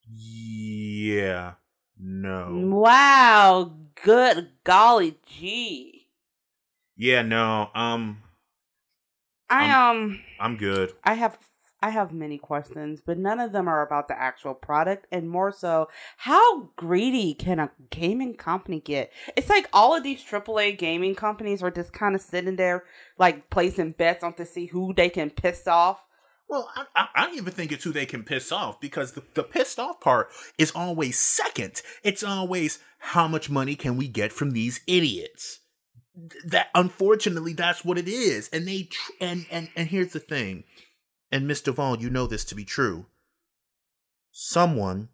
Yeah. 0.07 1.53
No. 1.99 2.49
Wow. 2.51 3.71
Good 4.03 4.49
golly 4.63 5.17
gee. 5.25 5.98
Yeah, 6.99 7.21
no. 7.21 7.69
Um 7.73 8.21
I 9.49 9.71
um 9.71 10.19
I'm 10.37 10.57
good. 10.57 10.91
I 11.03 11.13
have 11.13 11.39
I 11.81 11.91
have 11.91 12.11
many 12.11 12.37
questions, 12.37 13.01
but 13.03 13.17
none 13.17 13.39
of 13.39 13.53
them 13.53 13.69
are 13.69 13.81
about 13.81 14.09
the 14.09 14.21
actual 14.21 14.53
product 14.53 15.07
and 15.09 15.29
more 15.29 15.53
so 15.53 15.87
how 16.17 16.71
greedy 16.75 17.33
can 17.33 17.57
a 17.57 17.71
gaming 17.89 18.35
company 18.35 18.81
get? 18.81 19.13
It's 19.37 19.47
like 19.47 19.69
all 19.71 19.95
of 19.95 20.03
these 20.03 20.21
AAA 20.21 20.77
gaming 20.77 21.15
companies 21.15 21.63
are 21.63 21.71
just 21.71 21.93
kind 21.93 22.15
of 22.15 22.21
sitting 22.21 22.57
there 22.57 22.83
like 23.17 23.49
placing 23.49 23.93
bets 23.93 24.21
on 24.21 24.33
to 24.33 24.45
see 24.45 24.65
who 24.65 24.93
they 24.93 25.09
can 25.09 25.29
piss 25.29 25.67
off. 25.67 26.03
Well, 26.49 26.69
I, 26.75 26.83
I, 26.97 27.07
I 27.15 27.25
don't 27.27 27.37
even 27.37 27.53
think 27.53 27.71
it's 27.71 27.85
who 27.85 27.93
they 27.93 28.07
can 28.07 28.23
piss 28.23 28.51
off 28.51 28.81
because 28.81 29.13
the, 29.13 29.23
the 29.35 29.43
pissed 29.43 29.79
off 29.79 30.01
part 30.01 30.31
is 30.57 30.73
always 30.75 31.17
second. 31.17 31.81
It's 32.03 32.23
always 32.23 32.79
how 32.97 33.29
much 33.29 33.49
money 33.49 33.75
can 33.75 33.95
we 33.95 34.09
get 34.09 34.33
from 34.33 34.51
these 34.51 34.81
idiots? 34.85 35.61
That 36.45 36.69
unfortunately 36.73 37.53
that's 37.53 37.85
what 37.85 37.97
it 37.97 38.07
is, 38.07 38.49
and 38.51 38.67
they 38.67 38.83
tr- 38.83 39.11
and 39.21 39.45
and 39.51 39.69
and 39.75 39.87
here's 39.87 40.13
the 40.13 40.19
thing, 40.19 40.63
and 41.31 41.49
Mr. 41.49 41.73
Vaughn, 41.73 41.99
you 41.99 42.09
know 42.09 42.27
this 42.27 42.45
to 42.45 42.55
be 42.55 42.65
true. 42.65 43.05
Someone 44.31 45.09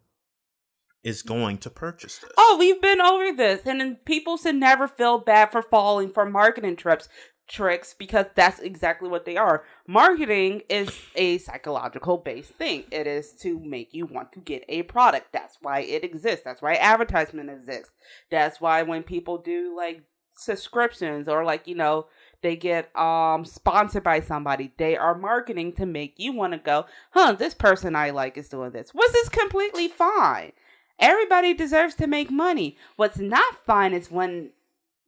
is 1.02 1.22
going 1.22 1.58
to 1.58 1.70
purchase 1.70 2.18
this. 2.18 2.30
Oh, 2.36 2.56
we've 2.58 2.80
been 2.80 3.00
over 3.00 3.32
this, 3.32 3.66
and 3.66 4.04
people 4.04 4.36
should 4.36 4.56
never 4.56 4.88
feel 4.88 5.18
bad 5.18 5.52
for 5.52 5.62
falling 5.62 6.10
for 6.10 6.26
marketing 6.26 6.76
trips 6.76 7.08
tricks 7.48 7.94
because 7.94 8.26
that's 8.34 8.58
exactly 8.58 9.08
what 9.08 9.24
they 9.24 9.36
are. 9.36 9.64
Marketing 9.86 10.62
is 10.68 10.90
a 11.14 11.38
psychological 11.38 12.18
based 12.18 12.52
thing. 12.52 12.84
It 12.90 13.06
is 13.06 13.32
to 13.42 13.60
make 13.60 13.94
you 13.94 14.06
want 14.06 14.32
to 14.32 14.40
get 14.40 14.64
a 14.68 14.82
product. 14.82 15.32
That's 15.32 15.58
why 15.60 15.80
it 15.80 16.04
exists. 16.04 16.42
That's 16.44 16.62
why 16.62 16.74
advertisement 16.74 17.50
exists. 17.50 17.92
That's 18.30 18.60
why 18.60 18.82
when 18.82 19.02
people 19.02 19.38
do 19.38 19.76
like 19.76 20.02
subscriptions 20.36 21.28
or 21.28 21.44
like, 21.44 21.66
you 21.66 21.74
know, 21.74 22.06
they 22.42 22.56
get 22.56 22.96
um 22.96 23.44
sponsored 23.44 24.04
by 24.04 24.20
somebody, 24.20 24.72
they 24.76 24.96
are 24.96 25.16
marketing 25.16 25.72
to 25.74 25.86
make 25.86 26.14
you 26.18 26.32
want 26.32 26.52
to 26.52 26.58
go, 26.58 26.86
"Huh, 27.12 27.32
this 27.32 27.54
person 27.54 27.96
I 27.96 28.10
like 28.10 28.36
is 28.36 28.48
doing 28.48 28.70
this." 28.70 28.94
Was 28.94 29.12
this 29.12 29.28
completely 29.28 29.88
fine? 29.88 30.52
Everybody 30.98 31.54
deserves 31.54 31.94
to 31.96 32.06
make 32.06 32.30
money. 32.30 32.76
What's 32.96 33.18
not 33.18 33.64
fine 33.66 33.92
is 33.92 34.10
when 34.10 34.52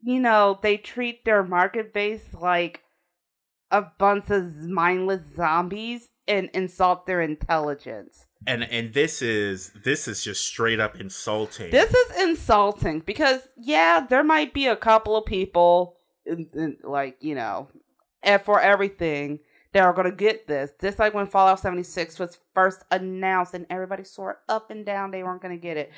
you 0.01 0.21
know, 0.21 0.59
they 0.63 0.77
treat 0.77 1.25
their 1.25 1.43
market 1.43 1.93
base 1.93 2.33
like 2.33 2.83
a 3.71 3.83
bunch 3.83 4.31
of 4.31 4.55
mindless 4.57 5.35
zombies 5.35 6.11
and 6.27 6.49
insult 6.55 7.07
their 7.07 7.21
intelligence. 7.21 8.28
And 8.47 8.63
and 8.65 8.95
this 8.95 9.21
is 9.21 9.73
this 9.85 10.07
is 10.09 10.23
just 10.23 10.45
straight 10.45 10.81
up 10.81 10.99
insulting. 10.99 11.71
This 11.71 11.93
is 11.93 12.23
insulting 12.23 13.01
because 13.01 13.41
yeah, 13.57 14.07
there 14.09 14.25
might 14.25 14.55
be 14.55 14.67
a 14.67 14.77
couple 14.77 15.17
of 15.17 15.27
people 15.27 15.97
in, 16.25 16.49
in, 16.55 16.77
like, 16.85 17.17
you 17.21 17.35
know, 17.35 17.69
and 18.23 18.41
for 18.41 18.61
everything 18.61 19.41
that 19.73 19.83
are 19.83 19.93
going 19.93 20.11
to 20.11 20.17
get 20.17 20.47
this. 20.47 20.73
Just 20.81 20.99
like 20.99 21.15
when 21.15 21.27
Fallout 21.27 21.61
76 21.61 22.19
was 22.19 22.39
first 22.55 22.85
announced 22.91 23.55
and 23.55 23.67
everybody 23.69 24.05
swore 24.05 24.41
up 24.49 24.71
and 24.71 24.85
down 24.85 25.11
they 25.11 25.23
weren't 25.23 25.43
going 25.43 25.57
to 25.57 25.61
get 25.61 25.77
it. 25.77 25.91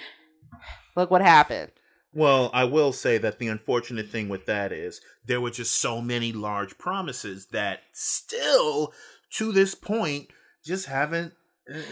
Look 0.97 1.11
what 1.11 1.23
happened. 1.23 1.73
Well, 2.13 2.51
I 2.53 2.65
will 2.65 2.93
say 2.93 3.19
that 3.19 3.39
the 3.39 3.47
unfortunate 3.47 4.09
thing 4.09 4.29
with 4.29 4.47
that 4.47 4.73
is 4.73 5.01
there 5.25 5.41
were 5.41 5.51
just 5.51 5.81
so 5.81 6.01
many 6.01 6.33
large 6.33 6.77
promises 6.77 7.47
that 7.53 7.83
still 7.93 8.93
to 9.35 9.53
this 9.53 9.77
point 9.77 10.29
just 10.65 10.87
haven't 10.87 11.29
eh, 11.29 11.35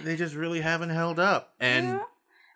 they 0.02 0.16
just 0.16 0.34
really 0.34 0.60
haven't 0.60 0.90
held 0.90 1.18
up. 1.18 1.54
And 1.60 1.86
Yeah. 1.86 2.00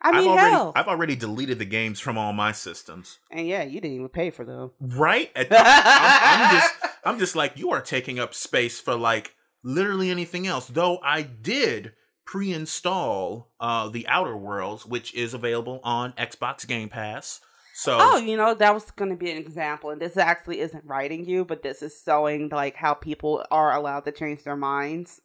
I 0.05 0.11
mean, 0.11 0.23
have 0.23 0.31
already 0.33 0.51
hell. 0.51 0.73
I've 0.75 0.89
already 0.89 1.15
deleted 1.15 1.61
the 1.61 1.65
games 1.65 2.01
from 2.01 2.19
all 2.19 2.33
my 2.33 2.51
systems. 2.51 3.21
and 3.31 3.47
yeah, 3.47 3.63
you 3.63 3.81
didn't 3.81 3.95
even 3.97 4.09
pay 4.09 4.31
for 4.31 4.45
them. 4.45 4.73
Right? 4.81 5.31
At- 5.37 5.47
I'm, 5.53 6.41
I'm 6.51 6.57
just 6.61 6.75
I'm 7.05 7.19
just 7.21 7.37
like 7.37 7.57
you 7.57 7.71
are 7.71 7.81
taking 7.81 8.19
up 8.19 8.35
space 8.35 8.81
for 8.81 8.97
like 8.97 9.35
literally 9.63 10.11
anything 10.11 10.47
else. 10.47 10.67
Though 10.67 10.99
I 11.05 11.23
did 11.23 11.93
pre-install 12.25 13.51
uh 13.61 13.89
the 13.89 14.07
Outer 14.09 14.37
Worlds, 14.37 14.85
which 14.87 15.15
is 15.15 15.35
available 15.35 15.81
on 15.85 16.13
Xbox 16.15 16.67
Game 16.67 16.89
Pass. 16.89 17.41
So 17.75 17.97
Oh, 18.01 18.17
you 18.19 18.37
know, 18.37 18.55
that 18.55 18.75
was 18.75 18.91
going 18.91 19.11
to 19.11 19.17
be 19.17 19.31
an 19.31 19.39
example. 19.39 19.91
And 19.91 20.01
this 20.01 20.17
actually 20.17 20.61
isn't 20.61 20.85
writing 20.85 21.25
you, 21.25 21.45
but 21.45 21.63
this 21.63 21.81
is 21.81 22.03
showing 22.05 22.49
like 22.51 22.77
how 22.77 22.95
people 22.95 23.45
are 23.51 23.73
allowed 23.75 24.05
to 24.05 24.13
change 24.13 24.43
their 24.43 24.57
minds 24.57 25.21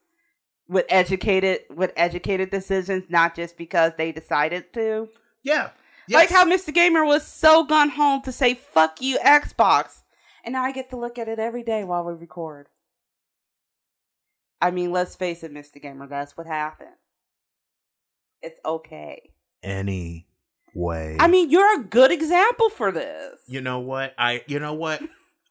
with 0.69 0.86
educated 0.89 1.62
with 1.73 1.91
educated 1.95 2.49
decisions, 2.49 3.06
not 3.10 3.36
just 3.36 3.58
because 3.58 3.93
they 3.97 4.12
decided 4.12 4.73
to. 4.73 5.10
yeah. 5.43 5.69
Like 6.10 6.30
how 6.30 6.45
Mr. 6.45 6.73
Gamer 6.73 7.03
was 7.03 7.27
so 7.27 7.65
gun 7.65 7.89
home 7.89 8.21
to 8.21 8.32
say 8.32 8.53
"fuck 8.53 9.01
you, 9.01 9.17
Xbox," 9.19 10.03
and 10.45 10.53
now 10.53 10.63
I 10.63 10.71
get 10.71 10.89
to 10.91 10.95
look 10.97 11.17
at 11.19 11.27
it 11.27 11.38
every 11.39 11.63
day 11.63 11.84
while 11.84 12.06
we 12.06 12.13
record. 12.13 12.67
I 14.62 14.71
mean, 14.71 14.91
let's 14.91 15.15
face 15.15 15.43
it, 15.43 15.53
Mr. 15.53 15.82
Gamer, 15.82 16.08
that's 16.08 16.36
what 16.38 16.47
happened. 16.47 16.95
It's 18.41 18.60
okay. 18.65 19.32
any 19.63 20.27
way. 20.73 21.17
I 21.19 21.27
mean, 21.27 21.49
you're 21.49 21.80
a 21.80 21.84
good 21.84 22.12
example 22.12 22.69
for 22.69 22.91
this. 22.91 23.41
you 23.47 23.62
know 23.62 23.80
what? 23.80 24.13
I 24.17 24.43
you 24.47 24.60
know 24.60 24.73
what? 24.75 25.01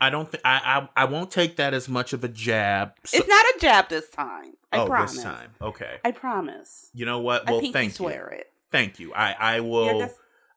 I 0.00 0.10
don't 0.10 0.30
think 0.30 0.42
I, 0.44 0.88
I 0.96 1.02
I 1.02 1.04
won't 1.06 1.30
take 1.30 1.56
that 1.56 1.74
as 1.74 1.88
much 1.88 2.12
of 2.12 2.22
a 2.22 2.28
jab. 2.28 2.92
So- 3.04 3.18
It's 3.18 3.28
not 3.28 3.44
a 3.44 3.58
jab 3.60 3.88
this 3.88 4.08
time. 4.10 4.54
I 4.72 4.78
oh, 4.78 4.86
promise. 4.86 5.14
this 5.14 5.22
time. 5.22 5.54
Okay. 5.60 5.98
I 6.04 6.10
promise. 6.10 6.90
You 6.92 7.06
know 7.06 7.20
what? 7.20 7.48
Well, 7.48 7.60
pinky 7.60 7.72
thank 7.72 7.90
you. 7.92 7.96
swear 7.96 8.28
it. 8.28 8.52
Thank 8.70 8.98
you. 8.98 9.14
I 9.14 9.32
I 9.32 9.60
will 9.60 10.10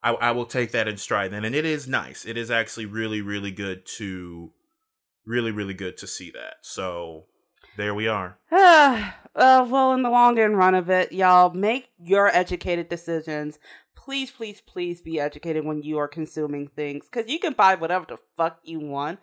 I 0.03 0.11
I 0.11 0.31
will 0.31 0.45
take 0.45 0.71
that 0.71 0.87
in 0.87 0.97
stride 0.97 1.31
then. 1.31 1.45
And 1.45 1.55
it 1.55 1.65
is 1.65 1.87
nice. 1.87 2.25
It 2.25 2.37
is 2.37 2.51
actually 2.51 2.85
really 2.85 3.21
really 3.21 3.51
good 3.51 3.85
to 3.97 4.51
really 5.25 5.51
really 5.51 5.73
good 5.73 5.97
to 5.97 6.07
see 6.07 6.31
that. 6.31 6.55
So 6.61 7.25
there 7.77 7.95
we 7.95 8.07
are. 8.07 8.37
uh, 8.51 9.11
well, 9.35 9.93
in 9.93 10.01
the 10.01 10.09
long 10.09 10.37
and 10.37 10.57
run 10.57 10.75
of 10.75 10.89
it, 10.89 11.13
y'all 11.13 11.53
make 11.53 11.89
your 11.97 12.27
educated 12.27 12.89
decisions. 12.89 13.57
Please, 14.09 14.31
please, 14.31 14.59
please 14.59 15.01
be 15.01 15.19
educated 15.19 15.63
when 15.65 15.83
you 15.83 15.99
are 15.99 16.07
consuming 16.07 16.67
things 16.67 17.05
because 17.05 17.29
you 17.29 17.37
can 17.37 17.53
buy 17.53 17.75
whatever 17.75 18.07
the 18.09 18.17
fuck 18.35 18.57
you 18.63 18.79
want, 18.79 19.19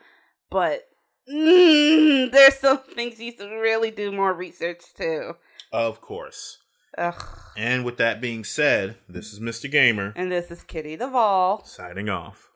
but 0.49 0.83
mm, 1.29 2.31
there's 2.33 2.61
some 2.61 2.79
things 2.79 3.19
you 3.19 3.33
should 3.33 3.51
really 3.51 3.91
do 3.91 4.13
more 4.13 4.33
research 4.33 4.85
too. 4.97 5.33
Of 5.73 6.01
course. 6.01 6.59
Ugh. 6.97 7.21
And 7.57 7.85
with 7.85 7.97
that 7.97 8.21
being 8.21 8.45
said, 8.45 8.99
this 9.09 9.33
is 9.33 9.41
Mr. 9.41 9.69
Gamer 9.69 10.13
And 10.15 10.31
this 10.31 10.53
is 10.53 10.63
Kitty 10.63 10.95
Duvall. 10.95 11.65
signing 11.65 12.09
off. 12.09 12.53